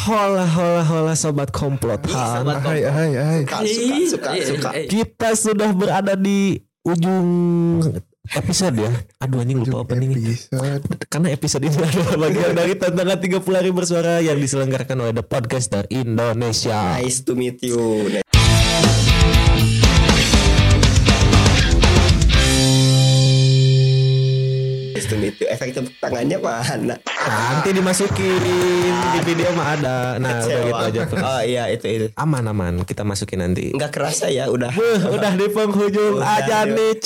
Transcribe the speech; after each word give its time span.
Hola 0.00 0.48
hola 0.48 0.80
hola 0.80 1.12
sobat 1.12 1.52
komplotan. 1.52 2.08
sobat 2.08 2.64
Hai 2.64 2.80
hai 2.88 3.10
hai. 3.12 3.40
Suka, 3.44 3.60
suka, 3.60 3.96
suka, 4.08 4.30
Iya, 4.32 4.44
suka. 4.48 4.70
iya, 4.72 4.80
iya. 4.80 4.88
Kita 4.88 5.28
sudah 5.36 5.70
berada 5.76 6.16
di 6.16 6.56
ujung 6.80 7.28
episode 8.32 8.80
ya. 8.80 8.92
Aduh 9.20 9.44
anjing 9.44 9.60
lupa 9.60 9.84
openingnya. 9.84 10.32
Episode. 10.32 10.82
Karena 11.04 11.28
episode 11.28 11.62
ini 11.68 11.76
adalah 11.84 12.16
bagian 12.16 12.52
dari 12.56 12.74
tantangan 12.76 13.18
30 13.20 13.58
hari 13.60 13.70
bersuara 13.70 14.24
yang 14.24 14.40
diselenggarakan 14.40 14.96
oleh 15.04 15.12
The 15.12 15.24
Podcaster 15.26 15.84
Indonesia. 15.92 16.96
Nice 16.96 17.20
to 17.20 17.36
meet 17.36 17.60
you. 17.60 18.08
Meet 25.08 25.36
you. 25.40 25.48
Efek 25.48 25.72
tepuk 25.72 25.94
tangannya 25.96 26.36
mana? 26.36 26.96
Nanti 27.00 27.68
dimasukin 27.72 28.40
di 29.16 29.20
video 29.24 29.48
mah 29.56 29.76
ada. 29.78 29.96
Nah, 30.20 30.44
udah 30.44 30.60
gitu 30.68 30.84
aja 30.92 31.00
tuh. 31.08 31.16
Oh 31.20 31.40
iya 31.40 31.64
itu 31.72 31.86
itu. 31.88 32.06
Aman 32.20 32.44
aman, 32.44 32.84
kita 32.84 33.06
masukin 33.06 33.40
nanti. 33.40 33.72
Enggak 33.72 33.96
kerasa 33.96 34.28
ya 34.28 34.52
udah. 34.52 34.68
Wuh, 34.74 35.16
udah 35.16 35.32
di 35.36 35.46
penghujung 35.48 36.20
Udah, 36.20 36.40
aja 36.44 36.68
nih. 36.68 37.00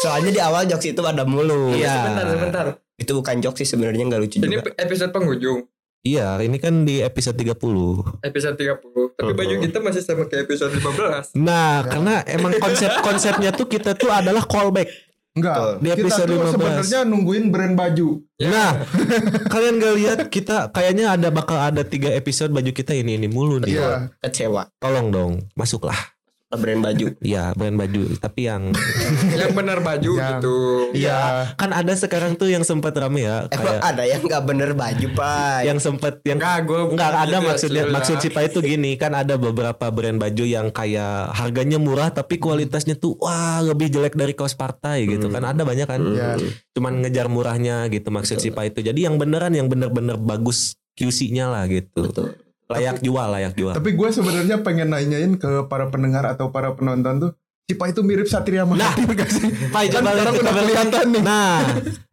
Soalnya 0.00 0.30
di 0.32 0.40
awal 0.40 0.64
jokes 0.64 0.88
itu 0.88 1.00
ada 1.04 1.28
mulu. 1.28 1.76
Iya. 1.76 1.92
Sebentar, 1.92 2.24
sebentar. 2.30 2.64
Itu 2.96 3.12
bukan 3.18 3.36
jokes 3.44 3.58
sih 3.64 3.68
sebenarnya 3.68 4.06
nggak 4.06 4.20
lucu 4.22 4.36
Ini 4.40 4.56
juga. 4.60 4.70
episode 4.78 5.10
penghujung. 5.12 5.66
Iya, 6.04 6.36
ini 6.44 6.60
kan 6.60 6.84
di 6.84 7.00
episode 7.00 7.32
30. 7.32 8.20
Episode 8.20 8.60
30. 8.60 9.16
Tapi 9.16 9.32
baju 9.32 9.54
kita 9.56 9.80
masih 9.80 10.04
sama 10.04 10.28
kayak 10.28 10.44
episode 10.44 10.76
15. 10.76 11.32
Nah, 11.40 11.80
karena 11.80 12.20
emang 12.28 12.52
konsep-konsepnya 12.60 13.56
tuh 13.56 13.64
kita 13.64 13.96
tuh 13.96 14.12
adalah 14.12 14.44
callback. 14.44 15.03
Enggak. 15.34 15.82
Di 15.82 15.88
episode 15.90 16.30
kita 16.30 16.38
tuh 16.38 16.46
15. 16.46 16.54
sebenarnya 16.54 17.00
nungguin 17.10 17.44
brand 17.50 17.74
baju. 17.74 18.08
Nah, 18.38 18.70
kalian 19.52 19.74
gak 19.82 19.94
lihat 19.98 20.18
kita 20.30 20.70
kayaknya 20.70 21.10
ada 21.10 21.34
bakal 21.34 21.58
ada 21.58 21.82
tiga 21.82 22.14
episode 22.14 22.54
baju 22.54 22.70
kita 22.70 22.94
ini 22.94 23.18
ini 23.18 23.26
mulu 23.26 23.58
nih. 23.66 23.74
Iya. 23.74 24.14
Kecewa. 24.22 24.70
Tolong 24.78 25.10
dong, 25.10 25.32
masuklah. 25.58 26.13
Brand 26.56 26.80
baju. 26.80 27.06
Iya, 27.24 27.44
brand 27.52 27.74
baju. 27.74 28.02
Tapi 28.16 28.40
yang 28.44 28.62
Yang 29.40 29.52
benar 29.52 29.78
baju 29.80 30.12
Yang- 30.12 30.30
gitu. 30.38 30.56
Iya. 30.94 31.50
kan 31.54 31.70
ada 31.70 31.92
sekarang 31.92 32.34
tuh 32.34 32.46
yang 32.46 32.62
sempat 32.62 32.94
rame 32.94 33.22
ya, 33.22 33.46
Emang 33.46 33.60
kayak 33.74 33.82
ada 33.84 34.02
yang 34.04 34.20
nggak 34.20 34.42
bener 34.44 34.70
baju 34.72 35.06
pak. 35.10 35.58
yang 35.62 35.78
sempat 35.78 36.22
yang 36.22 36.38
Enggak, 36.38 36.58
gue 36.64 36.80
Enggak 36.90 37.12
ada 37.16 37.36
maksudnya 37.40 37.84
maksud 37.86 38.16
si 38.18 38.28
Pak 38.28 38.42
itu 38.46 38.58
gini 38.60 38.94
kan 38.94 39.12
ada 39.12 39.34
beberapa 39.34 39.88
brand 39.88 40.16
baju 40.16 40.44
yang 40.44 40.68
kayak 40.68 41.32
harganya 41.32 41.76
murah 41.76 42.08
tapi 42.08 42.36
kualitasnya 42.36 42.94
tuh 42.94 43.16
wah 43.16 43.58
lebih 43.60 43.88
jelek 43.88 44.14
dari 44.14 44.32
kaos 44.32 44.54
partai 44.54 45.06
gitu 45.06 45.26
kan 45.28 45.42
ada 45.44 45.62
banyak 45.62 45.84
kan 45.84 46.00
Iya. 46.00 46.36
cuman 46.72 47.00
ngejar 47.00 47.26
murahnya 47.26 47.86
gitu 47.88 48.08
maksud 48.08 48.38
si 48.38 48.48
Pak 48.48 48.64
itu 48.68 48.80
jadi 48.82 49.00
yang 49.02 49.16
beneran 49.16 49.50
yang 49.50 49.66
bener-bener 49.66 50.14
bagus 50.14 50.74
QC-nya 50.94 51.48
lah 51.48 51.64
gitu 51.66 52.06
Betul. 52.06 52.38
Layak 52.74 52.98
jual 53.00 53.28
layak 53.30 53.52
jual 53.54 53.72
Tapi 53.72 53.90
gue 53.94 54.08
sebenarnya 54.10 54.56
pengen 54.60 54.90
nanyain 54.90 55.32
ke 55.38 55.66
para 55.70 55.88
pendengar 55.88 56.26
atau 56.26 56.50
para 56.50 56.74
penonton 56.74 57.14
tuh, 57.22 57.30
si 57.64 57.78
Pak 57.78 57.94
itu 57.94 58.00
mirip 58.02 58.26
Satria 58.26 58.66
Mahathir 58.66 59.08
gak 59.08 59.30
sih? 59.30 59.48
Pak 59.74 59.82
Kan 59.94 60.02
sekarang 60.04 60.34
udah 60.42 60.52
kelihatan 60.58 61.06
nih. 61.14 61.22
nah 61.22 61.62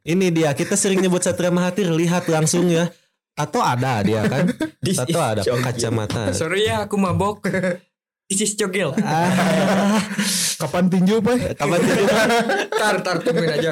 ini 0.06 0.28
dia 0.32 0.54
kita 0.54 0.78
sering 0.78 1.02
nyebut 1.02 1.26
Satria 1.26 1.52
Mahathir 1.52 1.90
lihat 1.92 2.30
langsung 2.30 2.70
ya 2.70 2.88
atau 3.32 3.64
ada 3.64 4.04
dia 4.04 4.28
kan 4.28 4.48
is 4.90 5.00
ada 5.00 5.42
kacamata 5.42 6.36
Sorry 6.36 6.68
ya 6.68 6.86
aku 6.86 7.00
mabok. 7.00 7.48
This 8.32 8.48
is 8.48 8.56
cogel. 8.56 8.96
ah, 8.98 10.00
Kapan 10.62 10.88
tinju 10.88 11.20
Pak? 11.20 11.58
kapan 11.58 11.80
tidur? 11.82 12.08
Tar, 12.72 12.96
tar, 13.02 13.18
tungguin 13.20 13.50
aja. 13.52 13.72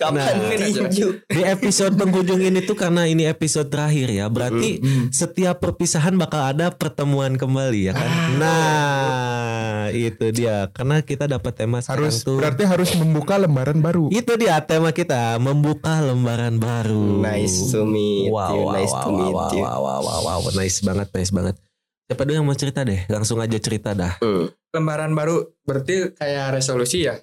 Kapan 0.00 0.16
Nah. 0.16 0.48
tinju? 0.48 1.06
di 1.28 1.42
episode 1.42 1.92
penghujung 1.94 2.40
ini 2.40 2.62
tuh 2.62 2.72
karena 2.72 3.04
ini 3.04 3.26
episode 3.26 3.68
terakhir 3.68 4.08
ya 4.08 4.26
berarti 4.26 4.80
setiap 5.08 5.58
perpisahan 5.58 6.14
bakal 6.14 6.40
ada 6.46 6.70
pertemuan 6.70 7.34
kembali 7.34 7.80
ya 7.82 7.92
kan 7.92 8.10
nah 8.36 9.88
itu 9.88 10.30
dia 10.30 10.68
karena 10.70 11.00
kita 11.00 11.26
dapat 11.26 11.52
tema 11.54 11.80
sekarang 11.80 12.06
Harus 12.06 12.22
tuh 12.22 12.38
berarti 12.38 12.62
harus 12.64 12.90
membuka 12.94 13.36
lembaran 13.36 13.78
baru. 13.78 14.08
itu 14.08 14.32
dia 14.36 14.60
tema 14.60 14.88
kita 14.90 15.36
membuka 15.36 16.00
lembaran 16.00 16.56
baru 16.56 17.20
Nice 17.20 17.70
to 17.70 17.82
meet 17.82 18.28
wow, 18.28 18.52
you. 18.52 18.62
wow, 18.62 18.72
Nice 18.72 18.92
wow, 18.92 19.02
to 19.02 19.08
wow, 19.08 19.18
meet 19.18 19.34
wow, 19.34 19.50
you. 19.50 19.60
wow, 19.60 19.78
wow, 19.80 20.00
wow, 20.00 20.38
wow, 20.38 20.50
nice 20.54 20.78
banget 20.80 21.08
nice 21.10 21.32
banget 21.32 21.56
siapa 22.04 22.22
dulu 22.22 22.34
yang 22.34 22.46
mau 22.46 22.54
cerita 22.54 22.80
deh 22.82 23.06
langsung 23.06 23.38
aja 23.38 23.56
cerita 23.56 23.92
dah 23.92 24.18
Hmm. 24.18 24.50
Lembaran 24.72 25.12
baru 25.12 25.36
berarti 25.62 26.16
kayak 26.16 26.56
resolusi 26.56 27.04
ya. 27.04 27.20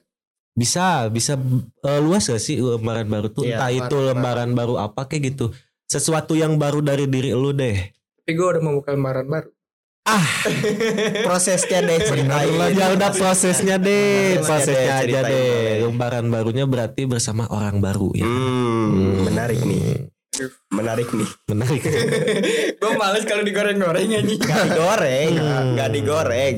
bisa 0.54 1.10
bisa 1.10 1.34
eh, 1.82 2.00
luas 2.00 2.26
gak 2.26 2.38
sih 2.38 2.58
lembaran 2.58 3.08
baru 3.08 3.28
tuh 3.28 3.42
Iya, 3.42 3.58
entah 3.58 3.72
itu 3.72 3.96
lembaran 3.98 4.52
baru 4.52 4.78
apa 4.78 5.06
kayak 5.06 5.34
gitu 5.34 5.50
sesuatu 5.84 6.34
yang 6.34 6.56
baru 6.56 6.80
dari 6.80 7.06
diri 7.06 7.32
lu 7.32 7.50
deh 7.50 7.80
Tapi 8.20 8.32
gue 8.32 8.48
udah 8.48 8.62
membuka 8.62 8.94
lembaran 8.94 9.26
baru. 9.26 9.50
Prosesnya 11.26 11.80
deh 11.82 11.98
ceritain. 12.02 12.74
Ya 12.74 12.90
udah 12.90 13.12
prosesnya 13.14 13.78
deh, 13.78 14.42
Prosesnya 14.42 15.06
aja 15.06 15.20
deh. 15.24 15.86
Lembaran 15.86 16.26
barunya 16.28 16.66
berarti 16.66 17.06
bersama 17.06 17.46
orang 17.50 17.78
baru 17.78 18.10
ya. 18.14 18.26
Hmm, 18.26 19.26
menarik 19.30 19.62
nih. 19.62 20.10
Menarik 20.72 21.10
nih. 21.12 21.30
Menarik. 21.50 21.82
gue 22.80 22.92
males 22.96 23.24
kalau 23.28 23.44
digoreng-goreng 23.44 24.10
aja. 24.10 24.22
Gak 24.38 24.64
digoreng, 24.72 25.32
gak 25.76 25.90
digoreng. 25.92 26.56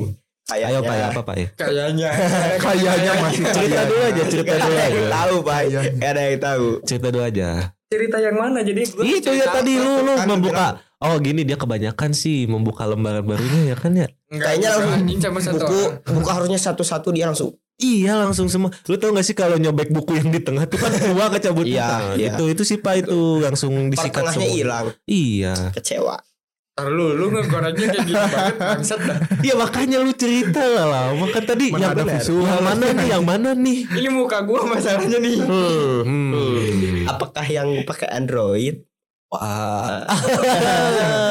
Kayaknya. 0.52 0.68
Ayo 0.74 0.80
Pak 0.84 0.96
ya, 0.98 1.06
apa 1.08 1.22
Pak 1.24 1.36
ya? 1.38 1.48
Kayaknya. 1.56 2.10
Kayaknya 2.66 3.12
masih 3.24 3.44
Cerita 3.56 3.82
dulu 3.88 4.02
aja, 4.04 4.24
cerita 4.28 4.54
dulu 4.60 4.76
aja. 4.76 5.02
tahu 5.08 5.36
pak. 5.48 5.60
Gak 5.72 6.10
ada 6.12 6.22
yang 6.28 6.42
tahu. 6.42 6.66
Cerita 6.84 7.08
dulu 7.08 7.24
aja. 7.24 7.50
Cerita 7.92 8.18
yang 8.20 8.36
mana? 8.36 8.60
Jadi 8.64 8.82
gue 8.88 9.04
Itu 9.04 9.32
ya 9.32 9.48
tadi 9.52 9.74
lu 9.80 10.04
lu 10.04 10.14
kan 10.16 10.28
membuka. 10.28 10.68
Oh 11.02 11.18
gini 11.18 11.42
dia 11.42 11.58
kebanyakan 11.58 12.14
sih 12.14 12.46
membuka 12.46 12.86
lembaran 12.86 13.26
barunya 13.26 13.74
ya 13.74 13.76
kan 13.80 13.92
ya. 13.96 14.08
Enggak, 14.30 14.54
Kayaknya 14.54 14.70
langsung 14.78 15.54
Buku, 15.58 15.80
buku 16.14 16.30
harusnya 16.30 16.60
satu-satu 16.62 17.10
dia 17.10 17.26
langsung. 17.26 17.58
Iya 17.82 18.14
langsung 18.14 18.46
semua. 18.46 18.70
Lu 18.86 18.96
tau 18.96 19.10
gak 19.10 19.26
sih 19.26 19.34
kalau 19.34 19.58
nyobek 19.58 19.90
buku 19.90 20.14
yang 20.14 20.30
di 20.30 20.38
tengah 20.38 20.70
tuh 20.70 20.78
kan 20.78 20.94
dua 20.94 21.34
kecabut 21.34 21.66
Iya, 21.66 22.14
iya. 22.14 22.38
Itu 22.38 22.46
itu 22.48 22.62
sih 22.62 22.78
Pak 22.78 23.10
itu 23.10 23.42
langsung 23.42 23.74
disikat 23.90 24.30
semua. 24.32 24.46
hilang. 24.46 24.86
Iya. 25.04 25.74
Kecewa. 25.74 26.22
Ntar 26.72 26.88
lu, 26.88 27.12
lu 27.14 27.36
ngegorengnya 27.36 27.84
kayak 27.92 28.06
gini 28.08 28.16
banget 28.32 28.56
bangsat 28.56 29.02
dah. 29.04 29.18
Iya 29.44 29.54
makanya 29.60 29.98
lu 30.00 30.16
cerita 30.16 30.64
lah 30.64 30.86
lah. 30.88 31.06
Makan 31.18 31.44
tadi 31.44 31.66
Mana 31.68 31.82
yang 31.84 31.92
ada 31.98 32.04
visual. 32.08 32.48
Yang 32.48 32.64
mana 32.64 32.86
nih? 32.96 33.08
Yang 33.12 33.24
mana 33.28 33.50
nih? 33.52 33.80
Ini 33.92 34.10
muka 34.14 34.38
gue 34.40 34.60
masalahnya 34.64 35.18
nih. 35.20 35.38
Hmm. 35.44 37.06
Apakah 37.12 37.44
yang 37.44 37.68
pakai 37.84 38.08
Android? 38.08 38.88
Wah. 39.28 40.08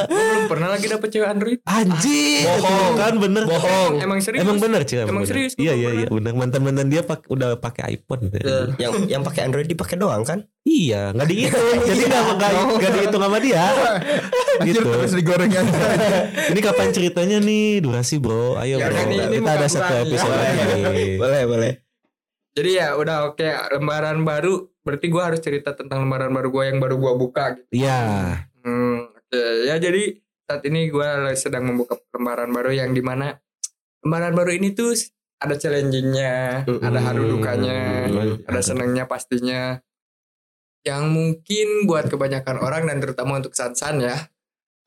Pernah 0.50 0.68
lagi 0.68 0.86
dapet 0.86 1.08
cewek 1.08 1.28
Android. 1.28 1.58
Anjing. 1.62 2.42
Bohong. 2.42 2.92
Kan 2.96 3.14
bener. 3.16 3.42
Bohong. 3.46 3.92
Emang 3.96 4.18
serius? 4.18 4.42
Emang 4.42 4.58
bener 4.58 4.82
sih. 4.82 4.98
Emang 4.98 5.22
bener. 5.22 5.30
serius, 5.30 5.52
Iya 5.54 5.72
iya 5.72 5.90
iya 5.94 6.06
bener. 6.08 6.34
Mantan 6.34 6.60
mantan 6.60 6.90
dia 6.90 7.00
pak, 7.00 7.22
udah 7.24 7.54
pakai 7.56 7.94
iPhone. 7.94 8.34
Yang 8.74 9.06
yang 9.06 9.22
pakai 9.22 9.46
Android 9.46 9.64
dipakai 9.64 9.94
doang 9.94 10.26
kan? 10.26 10.42
Iya 10.60 11.14
nggak 11.14 11.24
dihitung. 11.24 11.62
Jadi 11.88 12.02
nggak 12.04 12.22
nggak 12.34 12.50
nggak 12.76 12.92
dihitung 12.92 13.22
sama 13.22 13.38
dia. 13.38 13.64
Gitu. 14.60 14.82
terus 14.82 15.14
digoreng 15.14 15.48
aja. 15.48 15.62
Ini 16.52 16.60
kapan 16.60 16.90
ceritanya 16.90 17.38
nih? 17.38 17.80
Durasi 17.80 18.18
bro. 18.18 18.58
Ayo 18.58 18.76
Ya, 18.76 18.90
bro. 18.90 18.98
ini- 19.06 19.16
ini 19.22 19.36
Kita 19.38 19.50
ada 19.54 19.66
satu 19.66 19.94
episode 20.02 20.28
Boleh, 20.28 20.52
lagi. 20.82 21.08
boleh, 21.16 21.42
boleh. 21.46 21.72
Jadi 22.50 22.70
ya 22.74 22.92
udah 22.92 23.30
oke 23.30 23.46
lembaran 23.72 24.20
baru. 24.20 24.68
Berarti 24.80 25.06
gue 25.06 25.22
harus 25.22 25.38
cerita 25.38 25.72
tentang 25.72 26.02
lembaran 26.02 26.28
baru 26.28 26.50
gue 26.50 26.64
yang 26.66 26.76
baru 26.76 26.98
gue 26.98 27.12
buka. 27.14 27.44
Gitu. 27.54 27.80
Iya. 27.80 28.00
Hmm, 28.60 29.08
oke 29.08 29.40
ya 29.64 29.78
jadi 29.78 30.18
saat 30.50 30.66
ini 30.66 30.90
gue 30.90 31.06
sedang 31.38 31.62
membuka 31.62 31.94
lembaran 32.10 32.50
baru 32.50 32.74
yang 32.74 32.90
di 32.90 32.98
mana 32.98 33.38
lembaran 34.02 34.34
baru 34.34 34.50
ini 34.58 34.74
tuh 34.74 34.98
ada 35.38 35.54
challengingnya, 35.54 36.66
ada 36.66 37.00
haru 37.00 37.38
dukanya, 37.38 38.10
Hmm. 38.10 38.42
ada 38.44 38.60
senangnya 38.60 39.06
pastinya. 39.06 39.78
Yang 40.82 41.04
mungkin 41.06 41.68
buat 41.86 42.10
kebanyakan 42.10 42.58
orang 42.58 42.90
dan 42.90 42.98
terutama 42.98 43.38
untuk 43.38 43.54
Sansan 43.54 44.02
ya. 44.02 44.28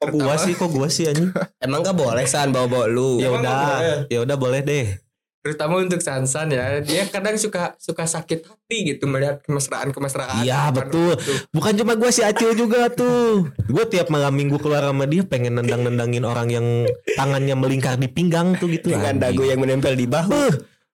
Kok 0.04 0.14
gua 0.20 0.36
sih? 0.36 0.54
Kok 0.54 0.70
gua 0.70 0.92
sih 0.92 1.08
anjing? 1.08 1.32
Emang 1.64 1.80
gak 1.80 1.96
boleh 1.96 2.28
san 2.28 2.52
bawa-bawa 2.52 2.92
lu. 2.92 3.24
Ya 3.24 3.32
udah. 3.32 4.06
Ya 4.12 4.20
udah 4.20 4.38
boleh 4.38 4.62
deh. 4.62 5.00
Terutama 5.44 5.84
untuk 5.84 6.00
Sansan 6.00 6.56
ya, 6.56 6.80
dia 6.80 7.04
kadang 7.12 7.36
suka 7.36 7.76
suka 7.76 8.08
sakit 8.08 8.48
hati 8.48 8.96
gitu 8.96 9.12
melihat 9.12 9.44
kemesraan-kemesraan. 9.44 10.40
Iya, 10.40 10.72
Bukan 10.72 10.88
betul. 10.88 11.14
gitu. 11.20 11.34
Bukan 11.52 11.74
cuma 11.84 11.94
gue 12.00 12.10
si 12.16 12.24
Acil 12.24 12.56
juga 12.56 12.88
tuh. 12.88 13.52
Gue 13.68 13.84
tiap 13.92 14.08
malam 14.08 14.32
minggu 14.32 14.56
keluar 14.64 14.88
sama 14.88 15.04
dia 15.04 15.28
pengen 15.28 15.60
nendang-nendangin 15.60 16.24
orang 16.24 16.48
yang 16.48 16.88
tangannya 17.20 17.60
melingkar 17.60 18.00
di 18.00 18.08
pinggang 18.08 18.56
tuh 18.56 18.72
gitu. 18.72 18.96
Dengan 18.96 19.20
Anjing. 19.20 19.36
dagu 19.36 19.44
yang 19.44 19.60
menempel 19.60 20.00
di 20.00 20.08
bahu. 20.08 20.32
Uh, 20.32 20.54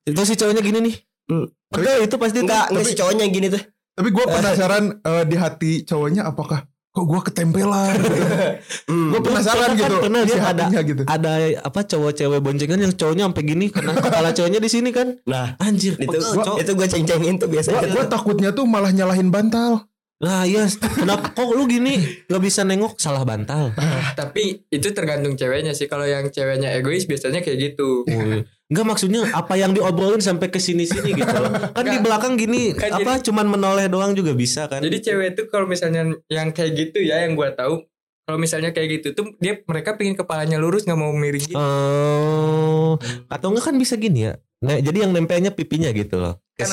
itu 0.09 0.21
si 0.25 0.33
cowoknya 0.33 0.65
gini 0.65 0.79
nih. 0.81 0.95
Hmm. 1.29 1.45
Pegel 1.69 2.09
itu 2.09 2.15
pasti. 2.17 2.37
Enggak, 2.41 2.73
enggak 2.73 2.85
si 2.89 2.93
cowoknya 2.97 3.23
yang 3.29 3.33
gini 3.37 3.47
tuh. 3.53 3.61
Tapi 3.69 4.09
gue 4.09 4.25
penasaran 4.25 4.83
eh, 4.97 5.23
di 5.29 5.35
hati 5.37 5.71
cowoknya 5.85 6.25
apakah 6.25 6.65
kok 6.89 7.05
gue 7.05 7.21
ketempelan. 7.23 7.95
Hmm. 8.89 9.13
gue 9.13 9.21
penasaran 9.21 9.69
Pernah 9.69 9.77
kan, 9.77 9.85
gitu. 9.85 9.97
pernah 10.01 10.21
si 10.21 10.33
dia 10.33 10.41
ada- 10.43 10.81
gitu. 10.81 11.01
Ada 11.05 11.31
apa 11.61 11.79
cowok 11.83 12.11
cewek 12.11 12.39
boncengan 12.41 12.79
yang 12.79 12.91
cowoknya 12.91 13.23
sampai 13.29 13.43
gini 13.45 13.65
karena 13.69 13.91
kepala 13.95 14.29
cowoknya 14.33 14.59
di 14.59 14.69
sini 14.69 14.89
kan. 14.89 15.07
Nah, 15.23 15.53
Anjir, 15.57 15.93
itu 15.93 16.09
pegel, 16.09 16.25
cowok. 16.35 16.57
itu 16.57 16.71
gue 16.73 16.87
ceng-cengin 16.89 17.35
tuh 17.37 17.47
biasanya. 17.47 17.85
Gue 17.87 18.03
takutnya 18.03 18.49
tuh 18.49 18.65
malah 18.65 18.89
nyalahin 18.89 19.29
bantal. 19.29 19.85
Nah 20.19 20.43
iya 20.43 20.67
Kenapa 20.67 21.31
kok 21.31 21.47
lu 21.47 21.63
gini 21.63 21.95
Gak 22.27 22.43
bisa 22.43 22.67
nengok 22.67 22.99
Salah 22.99 23.23
bantal 23.23 23.71
Tapi 24.19 24.67
itu 24.67 24.91
tergantung 24.91 25.39
ceweknya 25.39 25.71
sih. 25.71 25.87
Kalau 25.87 26.03
yang 26.03 26.27
ceweknya 26.27 26.75
egois 26.75 27.07
biasanya 27.07 27.39
kayak 27.39 27.71
gitu. 27.71 28.03
Enggak 28.69 28.85
maksudnya 28.85 29.25
apa 29.33 29.57
yang 29.57 29.73
diobrolin 29.73 30.21
sampai 30.21 30.53
ke 30.53 30.61
sini-sini 30.61 31.17
gitu 31.17 31.35
loh. 31.41 31.49
Kan 31.73 31.89
di 31.89 31.97
Enggak. 31.97 32.05
belakang 32.05 32.33
gini 32.37 32.77
Kan 32.77 33.01
apa 33.01 33.17
cuman 33.17 33.49
menoleh 33.49 33.89
doang 33.89 34.13
juga 34.13 34.37
bisa 34.37 34.69
kan. 34.69 34.85
Jadi 34.85 35.09
cewek 35.09 35.33
itu 35.33 35.41
kalau 35.49 35.65
misalnya 35.65 36.05
yang 36.29 36.53
kayak 36.53 36.77
gitu 36.77 37.01
ya 37.01 37.25
yang 37.25 37.33
gua 37.33 37.49
tahu 37.57 37.81
kalau 38.29 38.37
misalnya 38.37 38.69
kayak 38.69 39.01
gitu 39.01 39.17
tuh 39.17 39.25
dia 39.41 39.57
mereka 39.65 39.97
pingin 39.97 40.13
kepalanya 40.13 40.61
lurus 40.61 40.85
nggak 40.85 41.01
mau 41.01 41.09
miring 41.09 41.49
gitu. 41.49 41.57
Oh, 41.57 42.93
atau 43.25 43.49
enggak 43.49 43.73
kan 43.73 43.75
bisa 43.81 43.97
gini 43.97 44.29
ya. 44.29 44.37
Nah, 44.61 44.77
jadi 44.77 45.09
yang 45.09 45.17
nempelnya 45.17 45.49
pipinya 45.49 45.89
gitu 45.89 46.21
loh. 46.21 46.37
Kan 46.53 46.69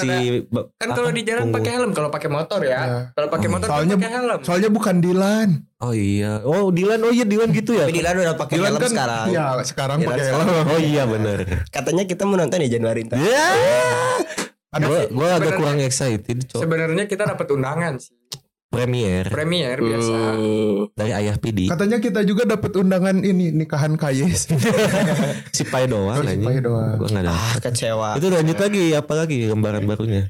Kan 0.76 0.88
kalau 0.92 1.08
di 1.14 1.24
jalan 1.24 1.48
pakai 1.48 1.80
helm, 1.80 1.96
kalau 1.96 2.12
pakai 2.12 2.28
motor 2.28 2.60
ya. 2.60 2.68
Ya. 2.68 3.00
Kalau 3.16 3.32
pakai 3.32 3.48
Oh, 3.48 3.52
motor 3.56 3.68
soalnya- 3.72 3.96
kan 3.96 4.02
pakai 4.02 4.12
helm. 4.12 4.40
Soalnya 4.44 4.68
bukan 4.68 4.94
Dilan. 5.00 5.48
Oh 5.80 5.94
iya. 5.96 6.44
Oh, 6.44 6.68
Dilan. 6.68 7.00
Oh 7.00 7.12
iya 7.14 7.24
Dilan 7.24 7.48
gitu 7.56 7.72
ya. 7.72 7.88
Tapi 7.88 7.96
Dilan 7.96 8.14
udah 8.20 8.34
pakai 8.36 8.54
Dilan 8.58 8.68
helm 8.68 8.82
kan 8.82 8.90
sekarang. 8.90 9.26
Ya 9.30 9.44
sekarang 9.64 9.96
pakai 10.02 10.24
sekarang. 10.28 10.44
helm. 10.44 10.66
Oh 10.68 10.80
iya 10.82 11.02
bener 11.08 11.38
Katanya 11.72 12.04
kita 12.04 12.22
mau 12.28 12.36
nonton 12.36 12.58
ya 12.60 12.68
Januari 12.68 13.00
ntar. 13.06 13.16
Ya. 13.16 13.48
Ada 14.74 14.84
Gue 14.84 15.00
gue 15.08 15.28
agak 15.30 15.52
kurang 15.56 15.78
excited. 15.80 16.36
Sebenarnya 16.50 17.06
kita 17.06 17.22
dapat 17.24 17.46
undangan 17.48 17.96
sih. 17.96 18.15
Premier 18.76 19.22
Premier 19.26 19.76
biasa. 19.76 20.14
Hmm. 20.30 20.78
dari 20.92 21.12
Ayah 21.12 21.36
Pidi. 21.36 21.66
Katanya 21.66 21.98
kita 21.98 22.20
juga 22.22 22.44
dapat 22.44 22.72
undangan 22.74 23.16
ini 23.18 23.50
nikahan 23.50 23.94
Kayes. 23.94 24.52
Si 25.56 25.64
Pai 25.64 25.84
doang 25.84 26.12
Oh, 26.12 26.22
si. 26.22 26.36
Pai 26.38 26.58
doang. 26.58 26.96
Gua 26.96 27.08
enggak 27.08 27.24
ada. 27.24 27.32
Ah 27.32 27.54
kecewa. 27.58 28.08
Itu 28.14 28.28
lanjut 28.28 28.58
lagi 28.58 28.84
apa 28.92 29.12
lagi 29.14 29.38
lembaran 29.44 29.82
barunya? 29.82 30.28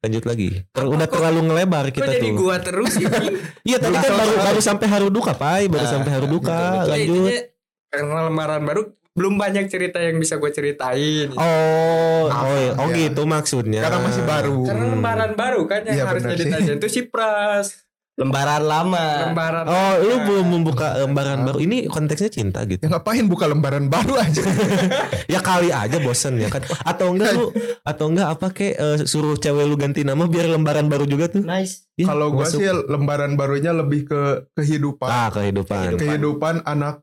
Lanjut 0.00 0.24
lagi. 0.24 0.48
Ter- 0.68 0.88
udah 0.88 1.06
terlalu 1.06 1.40
ngelebar 1.44 1.84
Kok 1.86 1.94
kita 1.94 2.10
jadi 2.12 2.28
tuh. 2.28 2.36
gua 2.36 2.54
terus 2.58 2.92
ini? 2.96 3.26
Iya 3.68 3.78
tadi 3.78 3.94
kan 3.94 4.12
baru 4.12 4.32
baru 4.40 4.60
sampai 4.60 4.86
haru 4.86 5.08
duka, 5.08 5.32
Pai. 5.32 5.66
Baru 5.66 5.82
Ah, 5.82 5.90
sampai 5.90 6.10
haru 6.10 6.26
duka. 6.26 6.82
Ya, 6.82 6.90
Lanjut. 6.90 7.14
intinya, 7.22 7.42
karena 7.88 8.18
lembaran 8.26 8.62
baru 8.62 8.82
belum 9.12 9.36
banyak 9.36 9.68
cerita 9.68 10.00
yang 10.00 10.16
bisa 10.16 10.36
gue 10.36 10.48
ceritain. 10.48 11.28
Oh, 11.32 12.26
oh, 12.26 12.56
iya. 12.56 12.72
oh 12.74 12.88
Ya. 12.88 12.96
gitu 13.06 13.22
maksudnya. 13.24 13.84
Karena 13.84 14.00
masih 14.00 14.24
baru. 14.24 14.58
Karena 14.64 14.86
lembaran 14.88 15.32
baru 15.32 15.60
kan 15.66 15.80
yang 15.84 15.96
Iya, 16.00 16.04
benar 16.08 16.30
sih. 16.32 16.38
ditanya 16.40 16.72
itu 16.74 16.88
si 16.88 17.00
Pras. 17.04 17.68
Lembaran 18.12 18.60
lama. 18.62 19.32
Lembaran. 19.32 19.64
Oh, 19.64 19.92
lu 19.98 20.08
lama. 20.10 20.24
belum 20.28 20.46
membuka 20.46 20.96
lembaran 20.98 21.44
baru. 21.44 21.58
Ini 21.60 21.88
konteksnya 21.88 22.28
cinta 22.28 22.60
gitu. 22.64 22.80
Ya 22.80 22.88
ngapain 22.88 23.24
buka 23.24 23.48
lembaran 23.48 23.88
baru 23.88 24.16
aja. 24.16 24.44
Ya 25.32 25.40
kali 25.40 25.72
aja 25.72 25.96
bosen 25.96 26.36
ya 26.36 26.48
kan. 26.48 26.60
Atau 26.84 27.16
enggak 27.16 27.32
lu 27.32 27.48
atau 27.80 28.12
enggak 28.12 28.28
apa 28.28 28.46
kek 28.52 28.72
eh, 28.74 28.98
suruh 29.04 29.32
cewek 29.34 29.64
lu 29.64 29.76
ganti 29.76 30.04
nama 30.04 30.24
biar 30.24 30.44
lembaran 30.46 30.88
baru 30.88 31.04
juga 31.04 31.28
tuh. 31.28 31.40
Nice. 31.40 31.88
Ya, 31.96 32.12
Kalau 32.12 32.32
gua 32.32 32.44
masuk. 32.44 32.60
sih 32.60 32.68
lembaran 32.68 33.32
barunya 33.32 33.72
lebih 33.72 34.04
ke 34.04 34.20
kehidupan. 34.52 35.08
ah 35.08 35.28
kehidupan. 35.32 35.96
Kehidupan 35.96 36.54
anak 36.64 37.00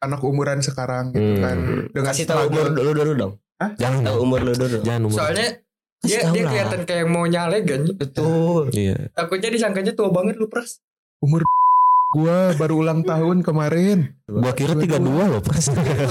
anak 0.00 0.20
umuran 0.20 0.58
sekarang 0.58 1.12
gitu 1.12 1.20
Hmm. 1.30 1.40
kan. 1.40 1.56
Dengan 1.90 2.08
Kasih 2.08 2.24
tahu 2.24 2.40
umur 2.48 2.66
dulu 2.70 2.90
dulu 2.94 3.12
dong. 3.14 3.32
Jangan 3.76 4.00
Tahu 4.02 4.16
umur 4.18 4.40
lu 4.40 4.52
dulu. 4.54 4.78
jangan 4.80 5.02
umur. 5.04 5.18
Soalnya 5.18 5.48
dia 6.00 6.20
dia 6.24 6.42
lah. 6.42 6.50
kelihatan 6.50 6.80
kayak 6.82 7.06
mau 7.06 7.24
nyalek 7.24 7.62
kan. 7.62 7.82
Betul. 7.92 8.72
Iya. 8.72 9.12
Takutnya 9.12 9.48
disangkanya 9.50 9.92
tua 9.92 10.08
banget 10.08 10.34
lu 10.34 10.48
Pras. 10.48 10.80
Umur 11.20 11.44
gua 12.10 12.56
baru 12.56 12.80
ulang 12.80 13.04
tahun 13.04 13.44
kemarin. 13.44 14.16
Gua 14.24 14.50
kira 14.50 14.72
32 14.72 14.96
loh 15.04 15.38
pas. 15.38 15.60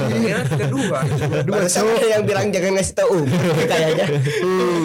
Iya, 0.08 0.46
kedua. 0.46 0.98
Barusan 1.44 1.84
ada 1.84 2.06
yang 2.08 2.22
bilang 2.22 2.48
jangan 2.48 2.72
ngasih 2.72 2.94
tahu 2.94 3.10
umur 3.20 3.42
kayaknya. 3.60 4.06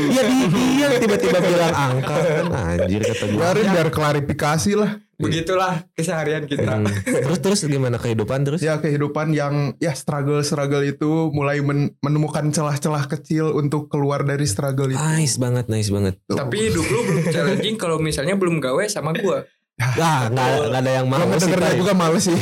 Iya 0.10 0.22
di 0.26 0.38
dia 0.50 0.88
tiba-tiba 0.98 1.38
bilang 1.40 1.70
angka 1.72 2.16
kan 2.18 2.46
anjir 2.52 3.02
kata 3.06 3.26
gua. 3.28 3.38
Kemarin 3.54 3.66
biar 3.70 3.88
klarifikasi 3.90 4.72
lah. 4.74 4.92
Begitulah 5.16 5.88
keseharian 5.92 6.44
kita. 6.44 6.68
Hmm. 6.68 6.92
Terus 7.04 7.40
terus 7.40 7.60
gimana 7.64 7.96
kehidupan 7.96 8.44
terus? 8.44 8.60
Ya 8.60 8.76
kehidupan 8.76 9.32
yang 9.32 9.74
ya 9.80 9.96
struggle-struggle 9.96 10.84
itu 10.84 11.32
mulai 11.32 11.64
men- 11.64 11.96
menemukan 12.00 12.52
celah-celah 12.52 13.08
kecil 13.08 13.52
untuk 13.52 13.88
keluar 13.88 14.22
dari 14.22 14.44
struggle 14.44 14.92
itu. 14.92 15.00
Nice 15.00 15.40
banget, 15.40 15.72
nice 15.72 15.88
banget. 15.88 16.20
Tapi 16.26 16.56
hidup 16.68 16.84
lu 16.84 17.00
belum 17.06 17.26
challenging 17.30 17.76
kalau 17.76 17.98
misalnya 17.98 18.36
belum 18.36 18.60
gawe 18.60 18.84
sama 18.88 19.16
gua. 19.16 19.44
Ah, 19.76 20.32
nggak 20.32 20.72
nggak 20.72 20.82
ada 20.88 20.92
yang 21.04 21.08
mau 21.12 21.20
sih. 21.20 21.28
ngedengernya 21.36 21.68
Pai. 21.68 21.80
juga 21.84 21.92
males 21.92 22.24
sih. 22.24 22.38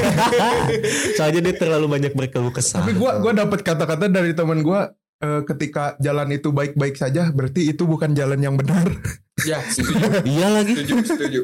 Soalnya 1.17 1.41
dia 1.41 1.55
terlalu 1.57 1.89
banyak 1.89 2.13
berkeluh 2.13 2.53
kesah. 2.53 2.85
Tapi 2.85 2.93
gua 2.93 3.17
gua 3.17 3.33
dapat 3.33 3.65
kata-kata 3.65 4.05
dari 4.05 4.37
teman 4.37 4.61
gua 4.61 4.93
eh, 5.17 5.41
ketika 5.41 5.97
jalan 5.97 6.29
itu 6.29 6.53
baik-baik 6.53 6.93
saja 6.93 7.33
berarti 7.33 7.73
itu 7.73 7.89
bukan 7.89 8.13
jalan 8.13 8.37
yang 8.37 8.53
benar. 8.53 8.85
Ya, 9.41 9.65
setuju, 9.65 10.21
iya 10.29 10.45
lagi. 10.53 10.77
setuju, 10.77 10.93
setuju. 11.09 11.41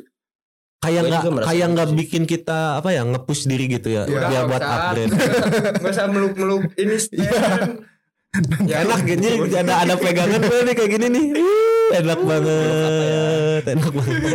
Kayak 0.79 1.01
nggak 1.05 1.23
kayak 1.43 1.67
nggak 1.69 1.89
bikin 1.91 2.23
kita 2.23 2.79
apa 2.79 2.89
ya 2.89 3.03
ngepush 3.03 3.43
diri 3.45 3.67
gitu 3.67 3.91
ya, 3.91 4.03
Iya. 4.03 4.15
biar 4.15 4.23
nggak 4.23 4.43
buat 4.47 4.63
upgrade. 4.63 5.11
Gak 5.75 5.91
usah 5.91 6.07
meluk-meluk 6.07 6.71
ini 6.73 6.95
stand. 6.95 7.83
Ya, 8.63 8.85
enak 8.85 9.03
gitu 9.03 9.25
ada 9.49 9.83
ada 9.83 9.97
pegangan 9.97 10.37
gue 10.39 10.59
nih 10.61 10.73
kayak 10.73 10.91
gini 10.93 11.07
nih. 11.09 11.25
Uh, 11.33 11.89
enak 11.97 12.19
banget, 12.21 13.63
enak 13.65 13.89
banget. 13.89 14.17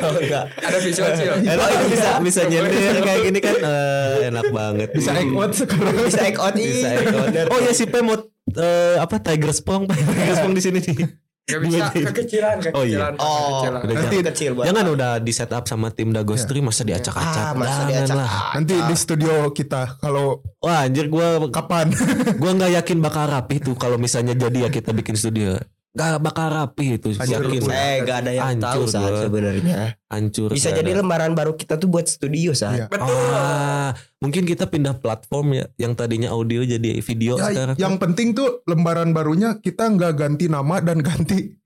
Oh, 0.00 0.16
enggak. 0.16 0.44
Ada 0.56 0.78
visual 0.80 1.10
sih. 1.12 1.26
Enak 1.28 1.68
bisa 1.86 2.08
bisa 2.18 2.40
nyender 2.48 2.72
kayak 2.98 3.20
gini 3.22 3.38
kan 3.38 3.54
eh, 3.54 4.32
enak 4.32 4.46
banget. 4.48 4.88
Bisa 4.90 5.10
egg 5.12 5.30
out 5.30 5.52
sekarang. 5.52 5.94
Bisa 6.00 6.20
egg 6.24 6.38
out 6.40 6.54
Bisa 6.56 6.88
ih. 6.88 7.04
ikut. 7.04 7.46
Oh 7.52 7.58
ya 7.60 7.70
si 7.70 7.84
P 7.84 7.94
mau 8.00 8.16
eh, 8.48 8.96
apa 8.96 9.20
Tiger 9.20 9.52
Sprong, 9.52 9.84
Tiger 9.86 10.34
Sprong 10.34 10.54
di 10.56 10.62
sini 10.64 10.78
nih. 10.80 11.27
Gak 11.48 11.60
bisa 11.64 11.84
kekecilan, 11.88 12.56
Oh, 12.76 12.84
iya. 12.84 13.08
kekecilan. 13.08 13.12
Oh, 13.16 13.64
kekecilan. 13.64 13.80
Udah 13.80 13.94
nanti 13.96 14.16
kecil 14.22 14.50
buat. 14.52 14.64
Jangan 14.68 14.84
udah 14.86 15.10
di 15.16 15.32
set 15.32 15.48
up 15.48 15.64
sama 15.64 15.88
tim 15.88 16.12
Dagostri 16.12 16.60
masa 16.60 16.84
diacak-acak. 16.84 17.40
Ah, 17.42 17.52
masa 17.56 17.80
diacak. 17.88 18.14
lah. 18.14 18.30
Nanti 18.52 18.74
di 18.76 18.94
studio 18.94 19.32
kita 19.50 19.96
kalau 19.96 20.44
Wah 20.58 20.84
anjir 20.84 21.08
gua 21.08 21.40
kapan? 21.48 21.88
gua 22.36 22.50
nggak 22.52 22.72
yakin 22.76 22.98
bakal 22.98 23.24
rapi 23.26 23.58
tuh 23.58 23.72
kalau 23.74 23.96
misalnya 23.96 24.34
jadi 24.34 24.66
ya 24.66 24.70
kita 24.70 24.92
bikin 24.92 25.16
studio. 25.16 25.56
Gak 25.98 26.22
bakal 26.22 26.46
rapi 26.48 26.86
itu 26.94 27.10
Hancur. 27.12 27.42
yakin. 27.50 27.62
Eh, 27.66 27.96
gak 28.02 28.16
ada 28.22 28.30
yang 28.30 28.54
tahu 28.56 28.86
Hancur 28.86 28.86
saat 28.88 29.10
gua. 29.10 29.22
sebenarnya. 29.26 29.78
Hancur. 30.06 30.50
Bisa 30.50 30.70
jadi 30.70 30.90
ada. 30.90 30.98
lembaran 31.02 31.34
baru 31.34 31.52
kita 31.52 31.74
tuh 31.74 31.90
buat 31.90 32.06
studio 32.06 32.54
saat. 32.54 32.78
Iya. 32.78 32.86
Betul. 32.86 33.10
Ah, 33.28 33.90
mungkin 34.18 34.46
kita 34.46 34.64
pindah 34.64 34.94
platform 34.96 35.46
ya 35.52 35.66
yang 35.76 35.92
tadinya 35.92 36.30
audio 36.30 36.62
jadi 36.62 36.98
video 36.98 37.34
Ya, 37.34 37.50
sekarang. 37.50 37.76
yang 37.76 37.94
penting 37.98 38.32
tuh 38.32 38.62
lembaran 38.64 39.10
barunya 39.10 39.58
kita 39.58 39.90
nggak 39.90 40.14
ganti 40.14 40.46
nama 40.46 40.78
dan 40.78 41.02
ganti 41.02 41.58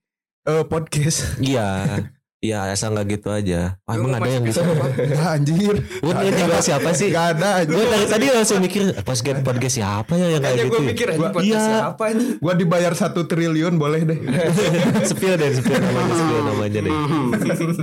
eh, 0.43 0.65
podcast. 0.65 1.37
Iya. 1.39 1.69
Iya, 2.43 2.75
asal 2.75 2.91
nggak 2.91 3.07
gitu 3.07 3.31
aja. 3.31 3.79
Ah, 3.87 3.95
emang 3.95 4.19
ada 4.19 4.27
yang 4.27 4.43
bisa. 4.43 4.67
Anjir. 5.39 5.79
Gue 5.79 6.11
juga 6.11 6.59
siapa 6.59 6.91
sih? 6.91 7.15
Gak 7.15 7.39
ada. 7.39 7.63
Gue 7.63 7.87
dari 7.87 8.07
tadi 8.11 8.27
langsung 8.35 8.59
mikir 8.59 8.99
podcast 8.99 9.47
podcast 9.47 9.75
siapa 9.79 10.13
ya 10.19 10.27
yang 10.27 10.43
kayak 10.43 10.57
gitu. 10.59 10.67
gue 10.67 10.81
ya? 10.83 10.89
mikir 10.91 11.07
aja 11.07 11.19
Gua- 11.23 11.31
podcast 11.31 11.47
iya. 11.63 11.79
siapa 11.87 12.05
nih. 12.11 12.29
Gua 12.43 12.55
dibayar 12.59 12.93
satu 12.99 13.31
triliun 13.31 13.79
boleh 13.79 14.03
deh. 14.03 14.19
Spill 15.15 15.39
deh, 15.39 15.55
spill 15.55 15.79
namanya, 15.79 16.15
spill 16.19 16.43
namanya 16.43 16.81
deh. 16.83 16.95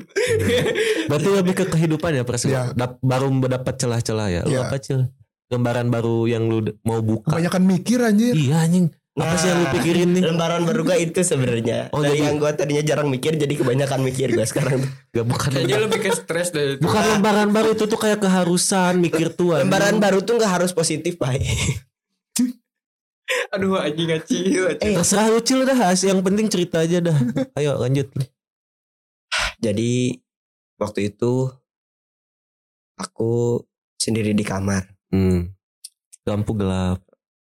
Berarti 1.10 1.30
lebih 1.32 1.54
ke 1.56 1.66
kehidupan 1.66 2.12
ya 2.20 2.24
Pres. 2.28 2.44
Iya. 2.44 2.75
Dap- 2.75 3.00
baru 3.00 3.32
mendapat 3.32 3.80
celah-celah 3.80 4.28
ya. 4.28 4.42
Lu 4.44 4.60
Iya. 4.60 4.68
apa 4.68 4.75
cil? 4.75 5.08
Gambaran 5.48 5.88
baru 5.88 6.28
yang 6.28 6.46
lu 6.46 6.68
mau 6.84 7.00
buka. 7.00 7.32
Kebanyakan 7.32 7.63
mikir 7.63 8.04
anjir. 8.04 8.36
Iya 8.36 8.60
anjing. 8.60 8.92
Apa 9.12 9.36
sih 9.36 9.48
yang 9.48 9.60
lu 9.60 9.68
pikirin 9.72 10.10
nih? 10.12 10.22
Lembaran 10.24 10.63
baru 10.63 10.82
gue 10.84 10.98
itu 11.01 11.20
sebenarnya. 11.20 11.89
Oh, 11.89 12.00
Dari 12.00 12.16
jadi- 12.16 12.25
yang 12.25 12.36
gue 12.38 12.51
tadinya 12.54 12.84
jarang 12.86 13.08
mikir 13.08 13.36
jadi 13.36 13.51
kebanyakan 13.51 14.00
mikir 14.01 14.30
gue 14.30 14.44
sekarang. 14.44 14.80
tuh. 14.80 14.92
Gak 15.12 15.25
bukan 15.25 15.50
Kayaknya 15.51 15.80
lebih 15.82 16.00
ke 16.00 16.12
stres 16.13 16.48
deh 16.50 16.66
itu. 16.74 16.82
bukan 16.82 17.04
lembaran 17.10 17.50
baru 17.50 17.74
itu 17.74 17.84
tuh 17.84 17.98
kayak 17.98 18.20
keharusan 18.20 18.94
mikir 18.98 19.34
anjing. 19.34 19.60
Lembaran 19.60 19.98
baru 19.98 20.20
tuh 20.20 20.36
nggak 20.36 20.51
harus 20.54 20.72
positif, 20.72 21.16
Pak. 21.16 21.36
Aduh 23.51 23.78
anjing 23.78 24.10
acil. 24.10 24.42
acil. 24.68 24.82
Eh, 24.82 24.94
Terserah 24.96 25.28
lu 25.28 25.39
cil 25.39 25.62
dah, 25.62 25.78
As. 25.86 26.01
yang 26.01 26.22
penting 26.22 26.48
cerita 26.48 26.80
aja 26.80 26.98
dah. 27.00 27.18
Ayo 27.54 27.75
lanjut. 27.75 28.10
Jadi 29.60 30.18
waktu 30.75 31.10
itu 31.10 31.51
aku 32.96 33.62
sendiri 33.96 34.32
di 34.32 34.42
kamar, 34.42 34.88
Hmm. 35.10 35.50
Lampu 36.24 36.54
gelap. 36.54 37.01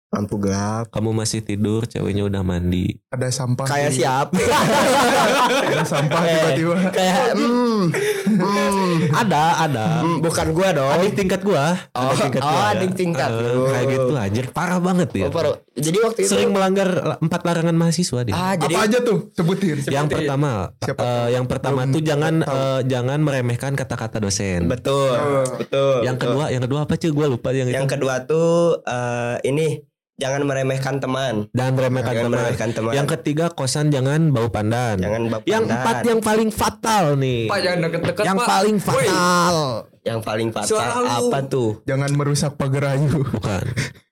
Lampu 0.10 0.36
gelap. 0.38 0.90
Kamu 0.90 1.14
masih 1.14 1.40
tidur, 1.40 1.86
ceweknya 1.86 2.26
udah 2.26 2.42
mandi. 2.42 2.98
Ada 3.08 3.30
sampah. 3.32 3.62
Kayak 3.64 3.94
siapa? 3.94 4.34
Ada 5.70 5.84
sampah 5.84 6.20
Eh, 6.20 6.34
tiba-tiba. 6.34 6.76
Kayak 6.90 7.26
hmm, 7.36 7.82
hmm, 8.28 8.94
Ada, 9.12 9.44
ada. 9.62 9.86
hmm, 10.02 10.18
bukan 10.20 10.48
gua 10.52 10.70
dong. 10.72 10.90
Adik 10.92 11.14
tingkat 11.16 11.42
gua. 11.42 11.78
Oh, 11.92 12.10
Adik 12.10 12.20
tingkat 12.26 12.42
oh, 12.42 12.48
gua 12.48 12.58
ada. 12.60 12.74
adik 12.76 12.92
tingkat 12.96 13.30
Eh, 13.30 13.42
lu. 13.46 13.62
kayak 13.68 13.86
gitu 13.88 14.14
anjir, 14.16 14.46
parah 14.50 14.80
banget 14.80 15.10
ya. 15.14 15.26
Oh, 15.26 15.32
paru. 15.32 15.54
Jadi 15.72 15.98
waktu 16.00 16.20
itu 16.22 16.30
Sering 16.30 16.50
melanggar 16.50 16.90
la- 16.90 17.20
empat 17.20 17.42
larangan 17.44 17.76
mahasiswa 17.76 18.20
dia. 18.22 18.34
ah 18.34 18.54
jadi 18.56 18.74
Apa 18.76 18.86
aja 18.86 18.98
tuh? 19.00 19.20
Sebutin. 19.32 19.78
yang 19.88 20.08
pertama, 20.08 20.74
Siapa 20.80 21.00
eh, 21.00 21.28
yang 21.32 21.46
pertama 21.46 21.86
Belum 21.86 21.94
tuh 21.94 22.02
jangan 22.04 22.34
eh, 22.42 22.80
jangan 22.84 23.20
meremehkan 23.22 23.74
kata-kata 23.74 24.18
dosen. 24.18 24.66
betul, 24.66 25.14
betul. 25.56 26.02
yang 26.02 26.18
betul. 26.18 26.34
kedua, 26.34 26.46
yang 26.50 26.62
kedua 26.62 26.80
apa 26.84 26.94
cuy? 26.96 27.12
Gua 27.12 27.28
lupa 27.28 27.50
yang, 27.52 27.70
yang 27.70 27.86
itu. 27.86 27.94
kedua 27.94 28.26
tuh 28.26 28.82
eh, 28.82 29.38
ini 29.46 29.86
Jangan 30.20 30.42
meremehkan 30.44 30.96
teman. 30.98 31.48
dan 31.52 31.72
remehkan 31.74 32.12
Jangan 32.12 32.26
teman. 32.26 32.36
meremehkan 32.38 32.70
teman. 32.72 32.92
Yang 32.92 33.08
ketiga 33.16 33.46
kosan 33.50 33.88
jangan 33.88 34.30
bau 34.30 34.48
pandan. 34.48 35.00
Jangan 35.00 35.22
bapak 35.30 35.48
yang 35.48 35.64
empat 35.66 35.96
yang 36.04 36.20
paling 36.20 36.50
fatal 36.50 37.04
nih. 37.16 37.48
Pak 37.48 37.60
jangan 37.60 37.80
deket-deket 37.82 38.24
yang 38.24 38.38
Pak. 38.38 38.48
paling 38.48 38.78
fatal. 38.78 39.56
yang 40.02 40.20
paling 40.20 40.50
fatal 40.50 40.68
Suara 40.70 40.96
lu. 40.98 41.08
apa 41.28 41.40
tuh? 41.46 41.70
Jangan 41.84 42.12
merusak 42.12 42.52
pagar 42.54 42.94
ayu. 42.94 43.24
Bukan. 43.26 43.64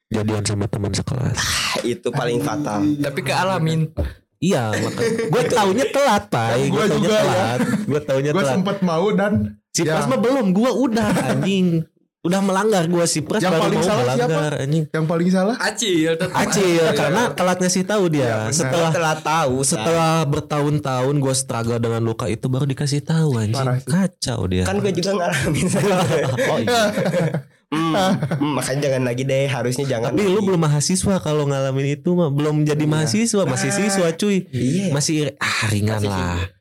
Jadian 0.07 0.39
sama 0.41 0.65
teman 0.65 0.91
sekelas. 0.91 1.35
Ah, 1.35 1.83
Itu 1.83 2.07
paling 2.09 2.39
fatal. 2.39 2.79
tapi 2.97 3.19
kealamin. 3.21 3.91
Iya, 4.37 4.69
maka 4.71 5.01
gue 5.01 5.43
taunya 5.49 5.85
telat, 5.89 6.23
Pai. 6.29 6.69
Gue 6.69 6.85
juga, 6.87 7.09
ya. 7.09 7.23
telat. 7.25 7.59
Gue 7.83 7.99
taunya 7.99 8.31
Gue 8.31 8.39
telat. 8.39 8.53
sempet 8.55 8.77
mau 8.79 9.07
dan 9.11 9.33
Si 9.73 9.81
Ya. 9.81 10.01
Mah 10.01 10.15
belum, 10.15 10.53
gue 10.53 10.71
udah 10.71 11.09
anjing. 11.27 11.85
Udah 12.27 12.41
melanggar 12.43 12.83
gue 12.85 13.05
si 13.07 13.23
Pras 13.23 13.39
Yang 13.39 13.53
baru 13.55 13.63
paling 13.63 13.79
mau 13.79 13.87
salah 13.87 14.03
siapa? 14.03 14.27
melanggar 14.27 14.53
anjing. 14.59 14.83
yang 14.91 15.05
paling 15.07 15.29
salah 15.31 15.55
Acil 15.57 16.11
tetap 16.19 16.35
Acil 16.35 16.83
karena 16.91 17.21
telat 17.31 17.57
ngasih 17.63 17.83
tahu 17.87 18.03
dia. 18.11 18.21
Iya, 18.21 18.35
benar. 18.37 18.53
setelah 18.53 18.91
Telah 18.91 19.15
tahu. 19.23 19.55
Setelah 19.63 20.13
bertahun-tahun 20.27 21.15
gue 21.17 21.33
struggle 21.33 21.79
dengan 21.79 22.01
luka 22.03 22.25
itu 22.27 22.45
baru 22.51 22.67
dikasih 22.67 23.01
tahu 23.01 23.39
anjing. 23.39 23.55
Parah. 23.55 23.79
Kacau 23.79 24.39
dia. 24.51 24.63
kan 24.67 24.75
gue 24.83 24.91
juga 24.91 25.11
ngalamin. 25.15 25.65
oh 26.51 26.57
iya. 26.59 26.83
Hmm, 27.67 28.15
hmm, 28.15 28.51
makanya 28.55 28.79
jangan 28.87 29.03
lagi 29.03 29.23
deh. 29.27 29.45
Harusnya 29.51 29.83
jangan. 29.83 30.15
Tapi 30.15 30.23
lu 30.23 30.39
lagi. 30.39 30.45
belum 30.47 30.61
mahasiswa 30.63 31.15
kalau 31.19 31.43
ngalamin 31.51 31.99
itu 31.99 32.15
mah 32.15 32.31
belum 32.31 32.63
jadi 32.63 32.85
mahasiswa, 32.87 33.43
masih 33.43 33.71
siswa 33.75 34.07
cuy. 34.15 34.47
Iya. 34.55 34.95
Masih 34.95 35.35
ah 35.35 35.67
ringan 35.67 35.99
Masih 35.99 36.07
lah. 36.07 36.56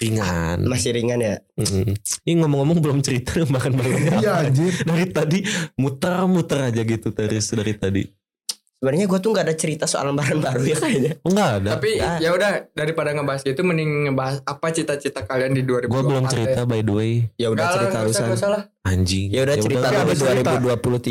Ringan. 0.00 0.64
Masih 0.64 0.96
ringan 0.96 1.20
ya. 1.20 1.36
Mm-mm. 1.60 1.92
Ini 2.24 2.32
ngomong-ngomong 2.40 2.80
belum 2.80 2.98
cerita 3.04 3.36
makan 3.54 3.76
barunya. 3.76 4.16
Iya 4.16 4.32
anjir 4.48 4.72
dari 4.80 5.06
tadi 5.12 5.38
muter-muter 5.76 6.72
aja 6.72 6.80
gitu 6.80 7.12
terus 7.12 7.52
dari 7.52 7.76
tadi. 7.76 8.04
Sebenarnya 8.80 9.12
gue 9.12 9.18
tuh 9.20 9.36
nggak 9.36 9.44
ada 9.44 9.56
cerita 9.60 9.84
soal 9.84 10.08
lembaran 10.08 10.40
baru 10.48 10.64
ya 10.64 10.76
kayaknya. 10.80 11.12
Enggak 11.20 11.48
ada. 11.60 11.70
Tapi 11.76 11.90
ya 12.00 12.30
udah 12.32 12.50
daripada 12.72 13.12
ngebahas 13.12 13.44
itu 13.44 13.60
mending 13.60 14.08
ngebahas 14.08 14.40
apa 14.48 14.66
cita-cita 14.72 15.20
kalian 15.28 15.52
di 15.52 15.68
2024. 15.68 15.92
Gue 15.92 16.02
belum 16.08 16.24
ya. 16.24 16.30
cerita 16.32 16.60
by 16.64 16.80
the 16.80 16.94
way. 16.96 17.12
Ya 17.36 17.52
udah 17.52 17.60
Nggak 17.60 17.76
cerita 17.76 17.92
nggak 17.92 18.08
urusan. 18.08 18.24
nggak. 18.32 18.64
Anjing. 18.88 19.26
Ya 19.36 19.40
udah 19.44 19.56
cerita 19.60 19.86
dulu 19.92 20.12
cerita. 20.16 20.50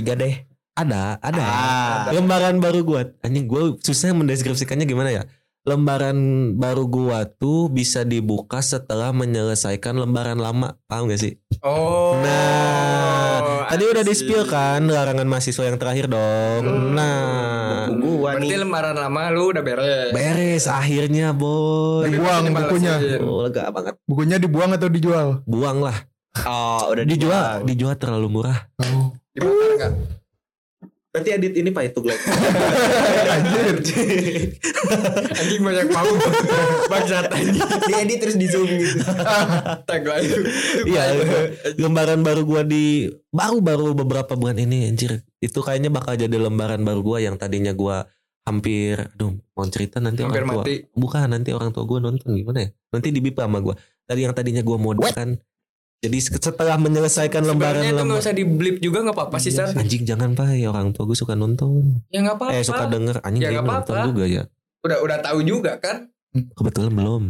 2023 0.10 0.22
deh. 0.26 0.36
Ada, 0.80 1.20
ada. 1.22 1.44
Ah. 1.46 2.04
Lembaran 2.10 2.58
baru 2.58 2.82
gua. 2.82 3.02
Anjing 3.22 3.46
gue 3.46 3.78
susah 3.86 4.18
mendeskripsikannya 4.18 4.90
gimana 4.90 5.14
ya. 5.14 5.24
Lembaran 5.62 6.16
baru 6.56 6.88
gua 6.88 7.28
tuh 7.28 7.68
bisa 7.68 8.02
dibuka 8.02 8.60
setelah 8.60 9.12
menyelesaikan 9.12 9.92
lembaran 9.94 10.36
lama. 10.36 10.80
Paham 10.86 11.06
gak 11.06 11.20
sih? 11.20 11.36
Oh. 11.60 12.16
Nah, 12.16 13.68
tadi 13.68 13.84
udah 13.86 14.00
di 14.00 14.14
spill 14.14 14.48
kan 14.48 14.88
larangan 14.88 15.28
mahasiswa 15.28 15.64
yang 15.66 15.76
terakhir 15.76 16.08
dong. 16.08 16.64
Hmm. 16.64 16.96
Nah, 16.96 17.92
Buku 17.92 18.08
gua 18.18 18.30
Berarti 18.34 18.48
nih. 18.48 18.58
lembaran 18.58 18.96
lama 18.96 19.22
lu 19.30 19.52
udah 19.52 19.60
beres. 19.60 20.10
beres 20.10 20.66
akhirnya 20.66 21.32
boy. 21.32 22.08
Dibuang 22.08 22.44
bukunya. 22.50 22.94
Oh, 23.20 23.44
lega 23.44 23.68
banget. 23.70 24.00
Bukunya 24.04 24.38
dibuang 24.38 24.72
atau 24.72 24.88
dijual 24.88 25.44
Buang 25.44 25.82
lah. 25.82 25.98
Oh 26.40 26.88
udah 26.88 27.04
Dijual, 27.04 27.62
dijual. 27.62 27.68
dijual 27.68 27.96
terlalu 27.96 28.28
murah. 28.32 28.60
oh. 28.80 29.12
Dibakar 29.30 29.70
enggak? 29.76 29.92
Berarti 31.10 31.30
edit 31.34 31.54
ini 31.58 31.74
Pak 31.74 31.90
itu 31.90 32.00
Glenn. 32.06 32.22
Anjir 33.34 33.76
Anjing 35.42 35.62
banyak 35.66 35.88
mau. 35.90 36.06
Bangsat 36.86 37.34
anjing. 37.34 37.66
Diedit 37.90 38.18
terus 38.22 38.38
di 38.38 38.46
zoom 38.46 38.70
gitu. 38.70 39.02
Tag 39.90 40.06
lagi. 40.06 40.30
Iya, 40.86 41.04
lembaran 41.82 42.22
baru 42.22 42.46
gua 42.46 42.62
di 42.62 43.10
baru-baru 43.34 43.98
beberapa 43.98 44.38
bulan 44.38 44.62
ini 44.62 44.86
anjir. 44.86 45.26
Itu 45.42 45.66
kayaknya 45.66 45.90
bakal 45.90 46.14
jadi 46.14 46.38
lembaran 46.38 46.86
baru 46.86 47.02
gua 47.02 47.18
yang 47.26 47.42
tadinya 47.42 47.74
gua 47.74 48.06
hampir 48.46 48.98
aduh 49.14 49.38
mau 49.54 49.68
cerita 49.70 50.02
nanti 50.02 50.26
Hampir 50.26 50.42
orang 50.42 50.50
tua 50.50 50.64
mati. 50.66 50.76
bukan 50.98 51.28
nanti 51.30 51.50
orang 51.54 51.70
tua 51.70 51.86
gua 51.86 52.02
nonton 52.02 52.34
gimana 52.34 52.66
ya 52.66 52.70
nanti 52.90 53.14
dibip 53.14 53.38
sama 53.38 53.62
gua 53.62 53.78
tadi 54.10 54.26
yang 54.26 54.34
tadinya 54.34 54.66
gua 54.66 54.82
mau 54.82 54.98
kan 54.98 55.38
jadi 56.00 56.18
setelah 56.22 56.76
menyelesaikan 56.76 57.44
lembaran 57.44 57.76
Sebenarnya 57.78 57.86
itu 57.86 57.94
lembaran 57.94 58.08
nggak 58.10 58.22
usah 58.22 58.34
di 58.34 58.44
blip 58.44 58.78
juga 58.80 58.98
nggak 59.02 59.16
apa-apa 59.16 59.38
sih 59.38 59.52
San. 59.52 59.72
anjing 59.74 60.04
jangan 60.04 60.32
pak 60.32 60.54
ya 60.54 60.68
orang 60.68 60.90
tua 60.90 61.04
gua 61.04 61.14
suka 61.14 61.34
nonton 61.34 62.00
Ya 62.08 62.20
nggak 62.22 62.36
apa-apa. 62.36 62.52
eh 62.52 62.64
suka 62.64 62.84
denger 62.86 63.16
anjing 63.20 63.42
Ya, 63.42 63.50
dia 63.50 63.58
nggak 63.58 63.68
nonton 63.70 63.94
apa-apa. 63.94 64.08
juga 64.08 64.24
ya 64.26 64.44
Udah 64.80 64.98
udah 65.00 65.18
tahu 65.20 65.40
juga 65.42 65.72
kan? 65.76 66.08
kebetulan 66.54 66.92
belum 66.92 67.24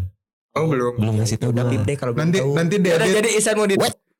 Oh 0.52 0.66
belum. 0.66 0.94
belum 0.98 1.14
ngasih 1.16 1.38
tahu 1.38 1.50
Udah 1.52 1.66
pip 1.66 1.82
deh 1.84 1.96
kalau 1.96 2.12
belum 2.12 2.24
Nanti 2.26 2.38
tahu. 2.38 2.52
nanti 2.54 2.76
Ya 2.78 2.82
Udah 2.92 2.98
diedit 3.00 3.18
jadi 3.18 3.30
Isan 3.34 3.56
mau 3.56 3.66
di 3.66 3.76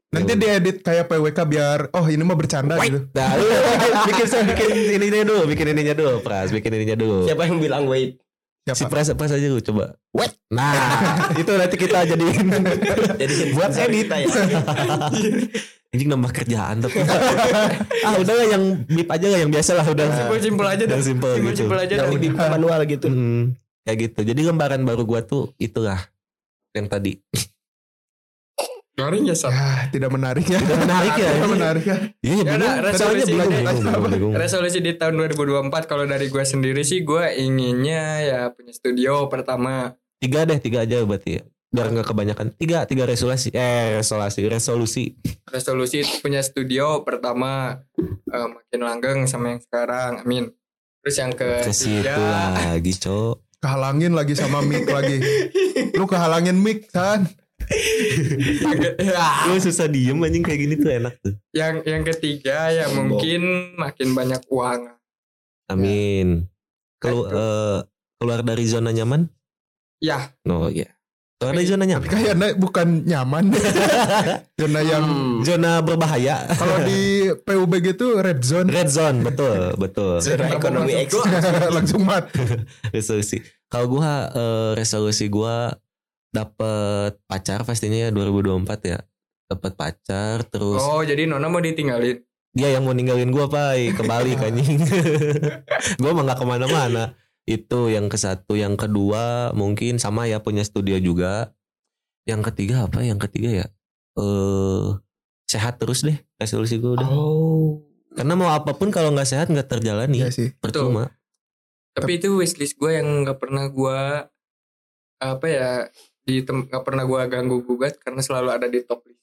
Nanti 0.10 0.34
diedit 0.34 0.78
kayak 0.80 1.06
PWK 1.06 1.40
biar 1.46 1.80
Oh 1.92 2.06
ini 2.06 2.24
mah 2.24 2.34
bercanda 2.34 2.74
gitu 2.80 3.06
Nah, 3.12 3.30
lu 3.36 3.46
bikin 4.10 4.26
bikin 4.48 4.70
ininya 4.98 5.22
dulu, 5.24 5.42
bikin 5.46 5.68
ininya 5.70 5.94
dulu, 5.94 6.14
Pras, 6.20 6.50
bikin 6.50 6.74
ininya 6.74 6.98
dulu. 6.98 7.30
Siapa 7.30 7.46
yang 7.46 7.58
bilang 7.58 7.86
wait? 7.86 8.18
Si 8.74 8.84
Siapa? 8.86 8.92
Pras, 8.92 9.08
Pras 9.16 9.32
aja 9.34 9.48
lu 9.48 9.62
coba. 9.62 9.96
What? 10.12 10.34
Nah, 10.50 10.74
itu 11.42 11.52
nanti 11.54 11.76
kita 11.78 12.06
jadiin 12.10 12.48
Jadi 13.18 13.34
buat 13.54 13.72
edit 13.74 14.08
ya. 14.10 14.28
Anjing 15.90 16.06
nambah 16.06 16.30
kerjaan 16.30 16.86
tapi. 16.86 17.02
ah, 18.06 18.14
udah 18.22 18.34
lah 18.38 18.46
yang 18.46 18.64
bip 18.86 19.10
aja 19.10 19.26
lah 19.26 19.40
yang 19.42 19.50
biasa 19.50 19.74
lah 19.74 19.86
udah. 19.90 20.06
Simpel-simpel 20.06 20.66
aja 20.70 20.84
dah. 20.86 20.98
Simple 21.02 21.34
gitu. 21.34 21.66
Simpel-simpel 21.66 21.78
aja. 21.82 21.96
Yang 22.06 22.22
di 22.22 22.30
manual 22.30 22.80
gitu. 22.86 23.08
Hmm, 23.10 23.58
kayak 23.90 23.98
gitu. 24.06 24.20
Jadi 24.22 24.42
lembaran 24.46 24.86
baru 24.86 25.02
gua 25.10 25.26
tuh 25.26 25.50
itulah 25.58 25.98
yang 26.78 26.86
tadi. 26.86 27.18
Garing 29.00 29.24
ya. 29.32 29.36
Ya 29.40 29.88
tidak 29.88 30.10
menarik 30.12 30.46
ya 30.46 30.60
Menarik 30.60 31.14
ya. 31.16 31.30
Tidak 31.32 31.50
menarik 31.50 31.84
ya 31.88 31.98
Iya, 32.20 32.36
Ya 32.36 32.44
bingung. 32.44 32.92
Soalnya 33.00 33.24
resolusi 33.24 33.32
bingung. 34.12 34.34
Resolusi 34.36 34.78
di 34.84 34.92
tahun 35.00 35.16
2024 35.16 35.88
kalau 35.88 36.04
dari 36.04 36.28
gue 36.28 36.44
sendiri 36.44 36.84
sih 36.84 37.08
gue 37.08 37.24
inginnya 37.40 38.04
ya 38.20 38.40
punya 38.52 38.76
studio 38.76 39.32
pertama. 39.32 39.96
Tiga 40.20 40.44
deh, 40.44 40.60
tiga 40.60 40.84
aja 40.84 41.00
berarti 41.08 41.40
ya. 41.40 41.44
Biar 41.70 41.88
nggak 41.96 42.08
kebanyakan. 42.12 42.48
Tiga, 42.60 42.84
tiga 42.84 43.08
resolusi. 43.08 43.56
Eh, 43.56 44.04
resolusi, 44.04 44.42
resolusi. 44.52 45.06
Resolusi 45.48 46.04
punya 46.20 46.44
studio 46.44 47.08
pertama 47.08 47.80
eh, 48.28 48.48
makin 48.52 48.82
langgeng 48.84 49.20
sama 49.32 49.56
yang 49.56 49.62
sekarang. 49.64 50.28
Amin. 50.28 50.52
Terus 51.00 51.16
yang 51.16 51.32
Ke 51.32 51.72
situ 51.72 52.04
ketiga 52.04 52.52
lagi, 52.76 52.92
Cok. 52.92 53.36
Kehalangin 53.60 54.16
lagi 54.16 54.40
sama 54.40 54.64
mic 54.64 54.88
lagi 54.88 55.20
Lu 56.00 56.08
kehalangin 56.08 56.56
mic 56.56 56.88
kan 56.96 57.28
Ya, 57.28 57.49
Gue 59.46 59.60
susah 59.60 59.86
diem 59.86 60.18
anjing 60.18 60.42
kayak 60.42 60.60
gini 60.60 60.76
tuh 60.76 60.92
enak 60.92 61.14
tuh. 61.20 61.34
yang 61.52 61.82
yang 61.82 62.04
ketiga 62.04 62.70
ya 62.70 62.86
mungkin 62.92 63.42
makin 63.76 64.14
banyak 64.14 64.42
uang. 64.48 64.82
Amin. 65.68 66.50
Kelu 66.98 67.22
Itu. 67.22 67.32
eh, 67.32 67.80
keluar 68.18 68.42
dari 68.42 68.66
zona 68.66 68.90
nyaman? 68.90 69.30
Ya, 70.00 70.32
Oh 70.44 70.68
iya. 70.68 70.90
Keluar 71.38 71.56
dari 71.56 71.68
zona 71.68 71.86
nyaman. 71.86 72.04
Kayaknya 72.06 72.48
bukan 72.54 72.88
nyaman 73.06 73.46
Zona 74.60 74.82
yang 74.82 75.06
Hmm. 75.08 75.40
Zona 75.40 75.80
berbahaya. 75.80 76.44
Kalau 76.52 76.84
di 76.84 77.00
PUBG 77.46 77.96
itu 77.96 78.08
red 78.18 78.42
zone 78.42 78.68
Red 78.68 78.90
zone, 78.90 79.24
betul, 79.24 79.72
betul. 79.78 80.20
Zona 80.20 80.52
ekonomi 80.52 81.00
X. 81.00 81.16
Langsung 81.76 82.04
mat 82.04 82.28
resolusi. 82.90 83.40
Kalau 83.68 83.88
gua 83.90 84.28
eh, 84.30 84.72
resolusi 84.76 85.30
gua 85.30 85.72
dapet 86.30 87.18
pacar 87.26 87.66
pastinya 87.66 88.08
ya 88.08 88.10
2024 88.14 88.92
ya. 88.92 89.00
Dapat 89.50 89.74
pacar 89.74 90.46
terus 90.46 90.78
oh 90.78 91.02
jadi 91.02 91.26
Nona 91.26 91.50
mau 91.50 91.58
ditinggalin. 91.58 92.22
dia 92.50 92.74
yang 92.74 92.82
mau 92.82 92.98
ninggalin 92.98 93.30
gua 93.30 93.46
pai 93.46 93.94
ke 93.94 94.02
Bali 94.02 94.34
anjing. 94.34 94.82
gua 96.02 96.12
mah 96.18 96.24
nggak 96.26 96.40
ke 96.42 96.46
mana-mana. 96.50 97.14
Itu 97.46 97.94
yang 97.94 98.10
ke 98.10 98.18
satu, 98.18 98.58
yang 98.58 98.74
kedua 98.74 99.54
mungkin 99.54 100.02
sama 100.02 100.26
ya 100.26 100.42
punya 100.42 100.66
studio 100.66 100.98
juga. 100.98 101.54
Yang 102.26 102.54
ketiga 102.54 102.90
apa? 102.90 103.06
Yang 103.06 103.30
ketiga 103.30 103.50
ya 103.54 103.68
eh 104.18 104.88
sehat 105.50 105.78
terus 105.82 106.02
deh 106.02 106.18
resolusi 106.42 106.82
gua 106.82 106.98
udah. 106.98 107.10
Oh. 107.10 107.86
Karena 108.18 108.34
mau 108.34 108.50
apa 108.50 108.74
pun 108.74 108.90
kalau 108.90 109.14
nggak 109.14 109.30
sehat 109.30 109.48
nggak 109.54 109.70
terjalani. 109.70 110.26
Iya 110.26 110.34
sih 110.34 110.50
Percuma. 110.58 111.14
Tapi 111.94 112.22
itu 112.22 112.32
wishlist 112.38 112.78
gue 112.80 112.96
yang 112.96 113.26
nggak 113.26 113.40
pernah 113.42 113.68
gue 113.70 114.00
apa 115.20 115.46
ya 115.52 115.92
di 116.30 116.46
nggak 116.46 116.84
pernah 116.86 117.04
gue 117.04 117.20
ganggu 117.26 117.58
gugat 117.60 117.98
karena 117.98 118.22
selalu 118.22 118.50
ada 118.54 118.66
di 118.66 118.80
top 118.82 119.02
list. 119.04 119.18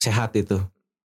Sehat 0.00 0.32
itu. 0.32 0.56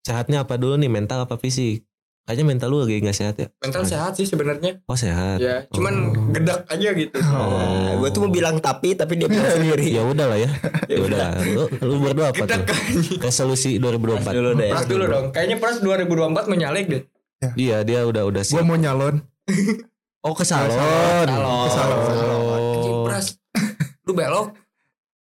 Sehatnya 0.02 0.42
apa 0.42 0.58
dulu 0.58 0.74
nih? 0.76 0.90
Mental 0.90 1.22
apa 1.22 1.38
fisik? 1.38 1.86
Kayaknya 2.24 2.44
mental 2.46 2.68
lu 2.68 2.84
lagi 2.84 3.00
nggak 3.00 3.16
sehat 3.16 3.36
ya? 3.40 3.48
Mental 3.58 3.84
sehat 3.86 4.12
sih 4.20 4.28
sebenarnya. 4.28 4.84
Oh 4.84 5.00
sehat. 5.00 5.40
Ya, 5.40 5.64
cuman 5.72 6.12
Oh. 6.12 6.28
gedak 6.28 6.68
aja 6.68 6.90
gitu. 6.92 7.16
Oh. 7.24 8.04
gue 8.04 8.10
tuh 8.12 8.20
mau 8.20 8.32
bilang 8.34 8.60
tapi 8.60 9.00
tapi 9.00 9.16
dia 9.16 9.32
bilang 9.32 9.48
sendiri. 9.48 9.88
Ya 9.96 10.04
udah 10.04 10.26
lah 10.28 10.36
ya. 10.36 10.52
Ya 10.92 10.98
udah. 11.00 11.18
lah. 11.18 11.32
Lu, 11.40 11.64
lu 11.80 11.94
berdua 12.02 12.36
apa 12.36 12.44
tuh? 12.44 12.52
Gedak 12.52 12.68
Resolusi 13.24 13.80
2024. 13.80 14.28
Dulu 14.34 14.50
deh. 14.56 14.68
Pras 14.68 14.86
dulu 14.86 15.04
dong. 15.06 15.26
Kayaknya 15.32 15.56
Pras 15.56 15.78
2024 15.80 16.52
menyalek 16.52 16.86
deh. 16.90 17.02
Iya, 17.54 17.86
dia 17.86 18.02
udah 18.04 18.26
udah 18.26 18.42
Gue 18.42 18.60
siap. 18.60 18.66
mau 18.66 18.76
nyalon 18.76 19.22
Oh, 20.26 20.34
ke 20.34 20.44
salon. 20.44 20.74
Salon. 20.74 21.28
Ke 21.64 21.70
salon. 21.72 22.00
Anjing 22.04 22.92
Oh. 22.92 23.06
Pras. 23.06 23.28
Lu 24.04 24.12
belok. 24.12 24.57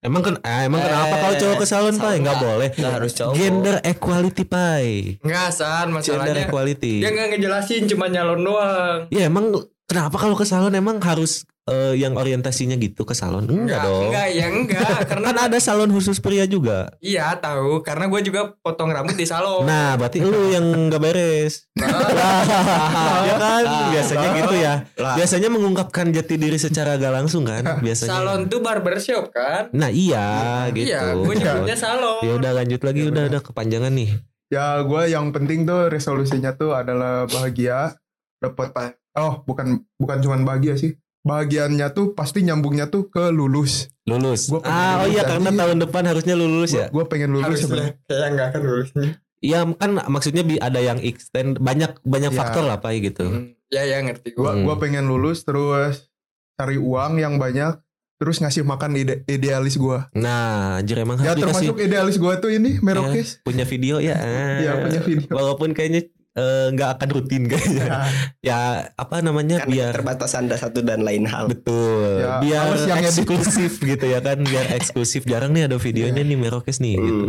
Emang 0.04 0.20
kan 0.20 0.36
eh, 0.36 0.68
emang 0.68 0.84
kenapa 0.84 1.08
Eh, 1.08 1.18
kalau 1.18 1.34
cowok 1.34 1.56
ke 1.56 1.66
salon, 1.66 1.96
Pai? 1.96 2.20
Enggak 2.20 2.36
salon. 2.36 2.44
boleh. 2.46 2.68
Nggak 2.76 2.92
harus 2.92 3.12
cowok. 3.14 3.34
Gender 3.34 3.76
equality, 3.82 4.44
Pai. 4.44 4.86
Enggak, 5.18 5.48
San. 5.50 5.88
Gender 5.88 5.96
Masalahnya 5.96 6.44
equality. 6.44 6.94
dia 7.00 7.10
nggak 7.10 7.28
ngejelasin 7.32 7.82
cuma 7.88 8.04
nyalon 8.06 8.40
doang. 8.40 8.98
Ya 9.08 9.24
emang 9.24 9.48
Kenapa 9.84 10.16
kalau 10.16 10.32
ke 10.32 10.48
salon 10.48 10.72
emang 10.72 10.96
harus 11.04 11.44
eh, 11.68 11.92
yang 12.00 12.16
orientasinya 12.16 12.72
gitu 12.80 13.04
ke 13.04 13.12
salon? 13.12 13.44
Enggak, 13.44 13.84
dong. 13.84 14.08
Enggak, 14.08 14.28
ya 14.32 14.46
enggak. 14.48 14.96
Karena 15.12 15.26
Kan 15.28 15.38
ada 15.44 15.58
salon 15.60 15.92
khusus 15.92 16.24
pria 16.24 16.48
juga. 16.48 16.88
iya 17.04 17.36
tahu. 17.36 17.84
Karena 17.84 18.08
gue 18.08 18.20
juga 18.24 18.56
potong 18.64 18.88
rambut 18.88 19.12
di 19.12 19.28
salon. 19.28 19.68
Nah, 19.68 20.00
berarti 20.00 20.24
lu 20.24 20.48
yang 20.48 20.64
nggak 20.88 21.02
beres. 21.04 21.68
ya 23.28 23.34
kan, 23.36 23.64
biasanya 23.92 24.28
gitu 24.40 24.54
ya. 24.56 24.74
Biasanya 24.96 25.48
mengungkapkan 25.52 26.16
jati 26.16 26.40
diri 26.40 26.56
secara 26.56 26.96
gak 26.96 27.12
langsung 27.12 27.44
kan, 27.44 27.84
biasanya. 27.84 28.08
salon 28.08 28.40
tuh 28.48 28.64
barbershop 28.64 29.28
kan? 29.36 29.68
Nah, 29.76 29.92
iya 29.92 30.64
gitu. 30.72 30.96
Iya, 30.96 31.12
gue 31.12 31.34
nyebutnya 31.36 31.76
salon. 31.76 32.24
Ya 32.24 32.32
udah 32.40 32.52
lanjut 32.56 32.80
lagi, 32.80 33.00
udah 33.04 33.28
udah 33.28 33.40
kepanjangan 33.44 33.92
nih. 33.92 34.16
Ya 34.48 34.80
gue 34.80 35.02
yang 35.12 35.28
penting 35.28 35.68
tuh 35.68 35.92
resolusinya 35.92 36.56
tuh 36.56 36.72
adalah 36.72 37.28
bahagia 37.28 38.00
dapat 38.40 38.72
oh 39.14 39.42
bukan 39.42 39.66
bukan 39.94 40.18
cuman 40.18 40.42
bahagia 40.42 40.74
sih 40.74 40.94
bahagiannya 41.20 41.88
tuh 41.90 42.12
pasti 42.12 42.42
nyambungnya 42.42 42.86
tuh 42.86 43.08
ke 43.08 43.30
lulus 43.30 43.88
Lulus. 44.04 44.46
Gua 44.46 44.60
Ah, 44.60 44.68
oh 44.68 44.76
lulus 45.00 45.10
iya 45.10 45.22
tadi. 45.22 45.30
karena 45.32 45.50
tahun 45.56 45.76
depan 45.80 46.02
harusnya 46.04 46.34
lulus 46.34 46.70
ya. 46.70 46.86
gue 46.86 47.04
pengen 47.06 47.32
lulus 47.32 47.46
Harusnya 47.46 47.64
sebenarnya 47.64 47.92
kayak 48.04 48.26
enggak 48.28 48.46
akan 48.46 48.62
lulusnya. 48.62 49.08
Iya 49.40 49.58
kan 49.72 49.90
maksudnya 50.06 50.42
ada 50.58 50.80
yang 50.82 50.98
extend 51.00 51.56
banyak 51.58 51.90
banyak 52.02 52.28
Ya. 52.28 52.36
faktor 52.36 52.64
lah 52.64 52.76
Pak 52.78 52.92
gitu. 52.98 53.24
Hmm, 53.24 53.56
Ya 53.66 53.82
ya 53.82 53.98
ngerti 53.98 54.28
gue. 54.30 54.38
gue 54.38 54.50
Hmm. 54.50 54.62
gua 54.62 54.76
pengen 54.76 55.04
lulus 55.04 55.40
terus 55.42 56.12
cari 56.54 56.76
uang 56.76 57.16
yang 57.16 57.36
banyak 57.36 57.80
terus 58.14 58.38
ngasih 58.38 58.60
makan 58.62 58.92
ide- 58.94 59.24
idealis 59.26 59.74
gue 59.74 59.98
Nah, 60.14 60.78
anjir 60.78 60.96
emang 60.98 61.16
ya 61.18 61.32
harus 61.32 61.40
dikasih 61.40 61.72
termasuk 61.72 61.76
idealis 61.82 62.16
gue 62.16 62.34
tuh 62.38 62.50
ini 62.50 62.70
merokes 62.78 63.40
punya 63.40 63.64
video 63.64 63.98
ya. 63.98 64.14
Ah. 64.14 64.58
ya 64.60 64.72
punya 64.78 65.00
video 65.02 65.32
Walaupun 65.32 65.72
kayaknya 65.72 66.12
eh, 66.34 66.66
nggak 66.70 66.90
akan 66.92 67.08
rutin 67.10 67.42
kayaknya. 67.50 67.84
Ya, 67.84 67.98
ya 68.40 68.58
apa 68.92 69.18
namanya 69.20 69.62
Kan 69.62 69.68
biar 69.68 69.92
terbatas 69.92 70.32
anda 70.32 70.54
satu 70.54 70.80
dan 70.80 71.00
lain 71.00 71.24
hal. 71.24 71.46
betul 71.46 72.18
Ya, 72.18 72.38
biar 72.38 72.74
yang 72.84 73.02
eksklusif 73.02 73.78
gitu 73.78 74.04
ya 74.04 74.18
kan 74.18 74.38
biar 74.40 74.66
eksklusif 74.76 75.24
jarang 75.24 75.50
nih 75.50 75.66
ada 75.66 75.76
videonya 75.76 76.20
nih 76.20 76.36
Merokes 76.36 76.78
nih 76.78 76.94
Hmm. 76.94 77.06
gitu 77.06 77.26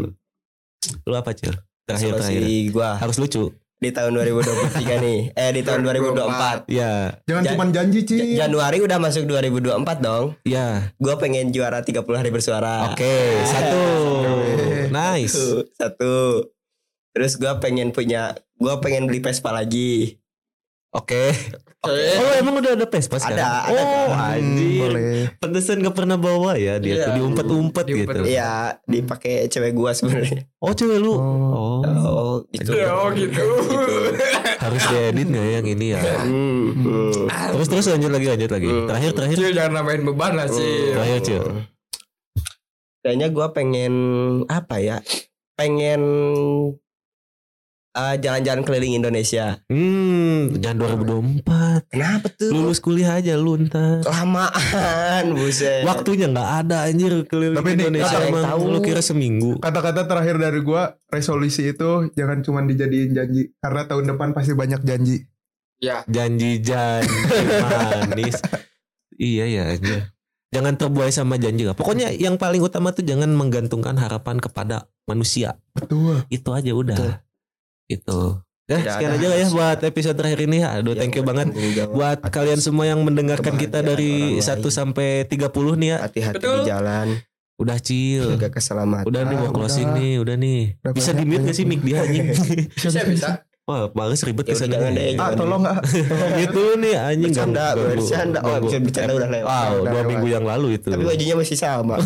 lu 1.01 1.13
apa 1.13 1.31
cil 1.31 1.49
terakhir 1.83 2.13
terakhir 2.13 2.37
Resolusi 2.37 2.69
gua 2.69 2.93
harus 2.95 3.17
lucu 3.17 3.49
di 3.75 3.89
tahun 3.89 4.15
2023 4.15 4.85
nih. 5.05 5.19
Eh 5.31 5.49
di 5.51 5.61
tahun 5.61 5.81
2024. 5.83 6.69
ya 6.71 7.17
jangan 7.23 7.41
Jan- 7.43 7.51
cuma 7.51 7.65
janji 7.69 7.99
Ja- 7.99 8.07
Ci 8.07 8.17
Januari 8.35 8.77
udah 8.79 8.97
masuk 8.97 9.23
2024 9.25 9.65
dong. 9.99 10.25
ya 10.43 10.93
Gua 10.95 11.15
pengen 11.15 11.49
juara 11.49 11.81
30 11.81 12.01
hari 12.11 12.29
bersuara. 12.29 12.89
oke 12.89 13.15
satu 13.43 13.81
Oke. 14.23 14.89
nice 14.89 15.33
Satu, 15.33 15.49
satu. 15.75 16.13
Terus 17.15 17.33
gua 17.35 17.57
pengen 17.57 17.89
punya 17.89 18.21
gua 18.53 18.77
pengen 18.77 19.07
beli 19.07 19.19
Vespa 19.19 19.49
lagi. 19.49 20.19
oke 20.91 21.27
oh 21.83 22.31
emang 22.35 22.55
udah 22.55 22.71
ada 22.71 22.87
Vespa 22.87 23.19
sekarang 23.19 23.35
Ada, 23.37 23.67
ada. 23.67 23.83
oh 23.83 24.07
Hmm, 24.07 24.31
anjir 24.31 24.79
boleh 24.79 25.27
pantesan 25.37 25.83
gak 25.83 25.91
pernah 25.93 26.15
bawa 26.15 26.55
ya 26.55 26.75
dia 26.77 26.87
Iya. 26.93 27.03
tuh 27.03 27.13
diumpet-umpet 27.13 27.83
gitu 27.85 27.95
Diumpet-umpet. 27.99 28.31
Iya, 28.31 28.51
dipakai 28.81 29.33
cewek 29.45 29.71
gua 29.71 29.91
sebenarnya. 29.91 30.47
oh 30.57 30.71
cewek 30.71 30.97
lu 30.97 31.11
Oh. 31.11 31.19
oh, 31.19 31.83
Oh, 31.83 32.33
gitu. 32.47 32.71
Oh 32.79 33.11
gitu. 33.19 33.43
harus 34.57 34.83
diedit 34.87 35.27
nggak 35.27 35.43
ya 35.43 35.51
yang 35.53 35.67
ini 35.67 35.85
ya 35.89 36.01
Hmm, 36.17 36.63
hmm. 36.73 37.27
terus 37.27 37.67
terus 37.67 37.85
lanjut 37.87 38.11
lagi 38.11 38.27
lanjut 38.29 38.49
lagi 38.49 38.67
Hmm. 38.69 38.87
terakhir 38.87 39.11
terakhir 39.11 39.35
Cil 39.37 39.51
jangan 39.53 39.71
nambahin 39.75 40.03
beban 40.05 40.31
lah 40.33 40.47
sih. 40.47 40.75
terakhir 40.91 41.19
cil 41.21 41.43
Kayaknya 43.01 43.27
gua 43.29 43.47
pengen 43.51 43.93
apa 44.47 44.79
ya? 44.79 44.97
Pengen 45.53 46.01
eh, 47.95 48.15
jalan-jalan 48.19 48.61
keliling 48.61 48.93
Indonesia. 48.95 49.57
Hmm, 49.65 50.51
jangan 50.55 50.99
2024. 51.01 51.87
Kenapa 51.87 52.27
tuh? 52.29 52.51
Lulus 52.51 52.77
kuliah 52.77 53.15
aja 53.15 53.33
lu 53.33 53.55
ntar. 53.61 54.03
Lamaan, 54.03 55.31
buset. 55.31 55.81
Waktunya 55.81 56.27
nggak 56.27 56.49
ada 56.61 56.85
anjir 56.85 57.23
keliling 57.23 57.55
Tapi 57.55 57.69
nih, 57.71 57.79
Indonesia 57.81 58.17
emang 58.21 58.43
tahu. 58.45 58.61
lu 58.67 58.79
kira 58.79 58.99
seminggu. 58.99 59.57
kata-kata 59.57 60.03
terakhir 60.03 60.35
dari 60.35 60.59
gue 60.59 60.83
resolusi 61.07 61.71
itu 61.71 61.89
jangan 62.11 62.39
cuma 62.39 62.59
dijadiin 62.61 63.11
janji 63.11 63.55
karena 63.57 63.81
tahun 63.85 64.05
depan 64.07 64.29
pasti 64.31 64.51
banyak 64.51 64.83
janji 64.83 65.23
Ya. 65.75 66.07
Janji-janji 66.07 67.11
manis. 67.63 68.39
Iya 69.13 69.45
ya 69.45 69.63
anjir. 69.71 70.01
Jangan 70.47 70.75
terbuai 70.75 71.11
sama 71.11 71.35
janji 71.35 71.67
lah. 71.67 71.75
Pokoknya 71.75 72.11
yang 72.11 72.39
paling 72.39 72.63
utama 72.63 72.91
tuh 72.91 73.03
jangan 73.03 73.27
menggantungkan 73.27 73.95
harapan 73.95 74.39
kepada 74.39 74.87
manusia. 75.03 75.59
betul 75.71 76.23
Itu 76.27 76.55
aja 76.55 76.71
udah. 76.71 77.24
Itu. 77.85 78.41
Ya, 78.65 78.81
Tidak 78.81 78.93
sekian 78.97 79.11
ada 79.13 79.17
aja 79.21 79.27
lah 79.29 79.37
ya 79.37 79.47
buat 79.53 79.79
episode 79.85 80.15
terakhir 80.17 80.39
ini. 80.41 80.65
Aduh, 80.65 80.97
thank 80.97 81.13
you 81.13 81.21
banget 81.21 81.53
buat 81.87 82.17
kalian 82.25 82.57
semua 82.57 82.89
yang 82.89 82.97
mendengarkan 83.05 83.61
kita 83.61 83.85
dari 83.85 84.41
Kebahagiaan 84.41 84.57
orang 84.57 84.57
1 84.57 84.65
lain. 84.65 84.73
sampai 84.73 85.07
30 85.29 85.73
nih 85.77 85.89
ya. 85.93 85.97
hati-hati 86.01 86.41
di 86.41 86.61
jalan, 86.65 87.07
Udah 87.55 87.77
chill. 87.77 88.25
jaga 88.35 88.49
keselamatan. 88.49 89.05
Udah 89.05 89.21
nih 89.21 89.37
mau 89.37 89.53
closing 89.53 89.85
udah. 89.85 89.97
nih, 90.01 90.13
udah 90.17 90.35
nih. 90.35 90.61
Bisa 90.91 91.13
di 91.13 91.23
mute 91.23 91.45
gak 91.45 91.55
sih 91.55 91.63
mic 91.63 91.81
dia 91.85 92.01
anjing? 92.01 92.25
Bisa 92.75 92.99
bisa. 93.05 93.29
Wah, 93.65 93.89
males 93.91 94.21
ribet 94.21 94.45
Ya 94.45 94.53
jangan 94.55 94.93
deh, 94.93 95.17
ah 95.17 95.33
jangan. 95.33 95.33
tolong 95.35 95.61
nggak 95.65 95.79
Gitu 96.37 96.63
nih 96.77 96.93
anjing 96.95 97.33
Bercanda, 97.33 97.65
ganggu- 97.67 97.97
bercanda. 97.97 98.39
Oh, 98.39 98.57
bisa 98.61 98.77
bercanda 98.77 99.11
udah 99.15 99.29
lewat. 99.31 99.49
Wow, 99.49 99.73
dua 99.83 100.01
minggu 100.05 100.27
yang 100.29 100.45
lalu 100.45 100.67
itu. 100.77 100.87
Tapi 100.87 101.01
bajunya 101.03 101.33
masih 101.33 101.57
sama. 101.57 101.97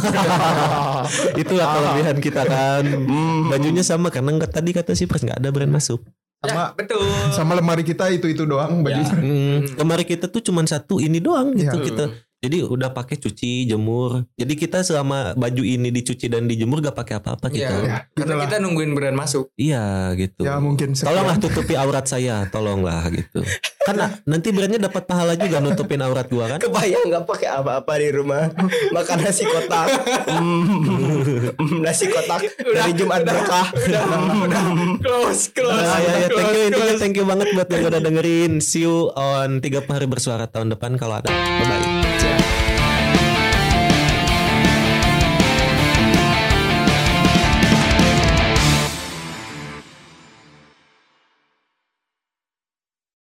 Itulah 1.42 1.66
kelebihan 1.70 2.18
kita 2.18 2.42
kan. 2.46 2.84
Bajunya 3.52 3.84
sama 3.84 4.08
karena 4.08 4.32
enggak 4.32 4.52
tadi 4.54 4.72
kata 4.72 4.94
si 4.94 5.04
Pres 5.04 5.20
nggak 5.22 5.36
ada 5.38 5.50
brand 5.50 5.68
masuk. 5.70 6.00
sama 6.40 6.48
Ya, 6.48 6.66
betul. 6.74 7.04
sama 7.36 7.52
lemari 7.52 7.84
kita 7.84 8.08
itu 8.08 8.24
itu 8.26 8.48
doang 8.48 8.80
bajunya 8.80 9.12
Hmm, 9.12 9.76
kemarin 9.76 10.08
kita 10.08 10.26
tuh 10.26 10.40
cuman 10.42 10.64
satu 10.64 10.96
ini 10.98 11.20
doang 11.20 11.52
gitu 11.52 11.76
kita. 11.78 12.08
Jadi 12.40 12.64
udah 12.64 12.96
pakai 12.96 13.20
cuci, 13.20 13.68
jemur. 13.68 14.24
Jadi 14.40 14.54
kita 14.56 14.80
selama 14.80 15.36
baju 15.36 15.60
ini 15.60 15.92
dicuci 15.92 16.32
dan 16.32 16.48
dijemur 16.48 16.80
gak 16.80 16.96
pakai 16.96 17.20
apa-apa 17.20 17.52
gitu. 17.52 17.68
Iya. 17.68 17.84
ya 17.84 17.98
Karena 18.16 18.16
gitulah 18.16 18.46
kita 18.48 18.58
nungguin 18.64 18.92
brand 18.96 19.18
masuk. 19.20 19.52
Iya 19.60 20.16
gitu. 20.16 20.48
ya 20.48 20.56
mungkin 20.64 20.96
sekian. 20.96 21.12
Tolonglah 21.12 21.38
tutupi 21.44 21.76
aurat 21.76 22.08
saya, 22.08 22.48
tolonglah 22.48 23.12
gitu. 23.12 23.44
Karena 23.84 24.08
nanti 24.24 24.56
brandnya 24.56 24.88
dapat 24.88 25.04
pahala 25.04 25.34
juga 25.36 25.60
nutupin 25.60 26.00
aurat 26.00 26.32
gua 26.32 26.46
kan. 26.56 26.60
Kebayang 26.64 27.12
nggak 27.12 27.26
pakai 27.28 27.50
apa-apa 27.60 27.92
di 28.00 28.10
rumah 28.16 28.48
makan 28.96 29.18
nasi 29.20 29.44
kotak, 29.44 29.88
Mm, 30.30 30.64
mm, 31.60 31.80
nasi 31.84 32.06
kotak 32.08 32.48
dari 32.56 32.92
Jumat 32.96 33.26
berkah. 33.28 33.68
Close, 35.04 35.52
close. 35.52 35.76
Nah, 35.76 35.98
ya, 36.00 36.14
ya, 36.24 36.28
thank 36.32 36.52
you 36.54 36.68
close, 36.70 36.88
close. 36.88 37.00
thank 37.02 37.16
you 37.18 37.26
banget 37.28 37.48
buat 37.52 37.68
yang 37.68 37.84
udah 37.90 38.02
dengerin. 38.04 38.52
See 38.62 38.86
you 38.86 39.10
on 39.18 39.60
30 39.60 39.90
hari 39.90 40.08
bersuara 40.08 40.46
tahun 40.48 40.72
depan 40.78 40.96
kalau 40.96 41.20
ada. 41.20 41.28
Bye 41.28 41.66
bye. 41.68 41.99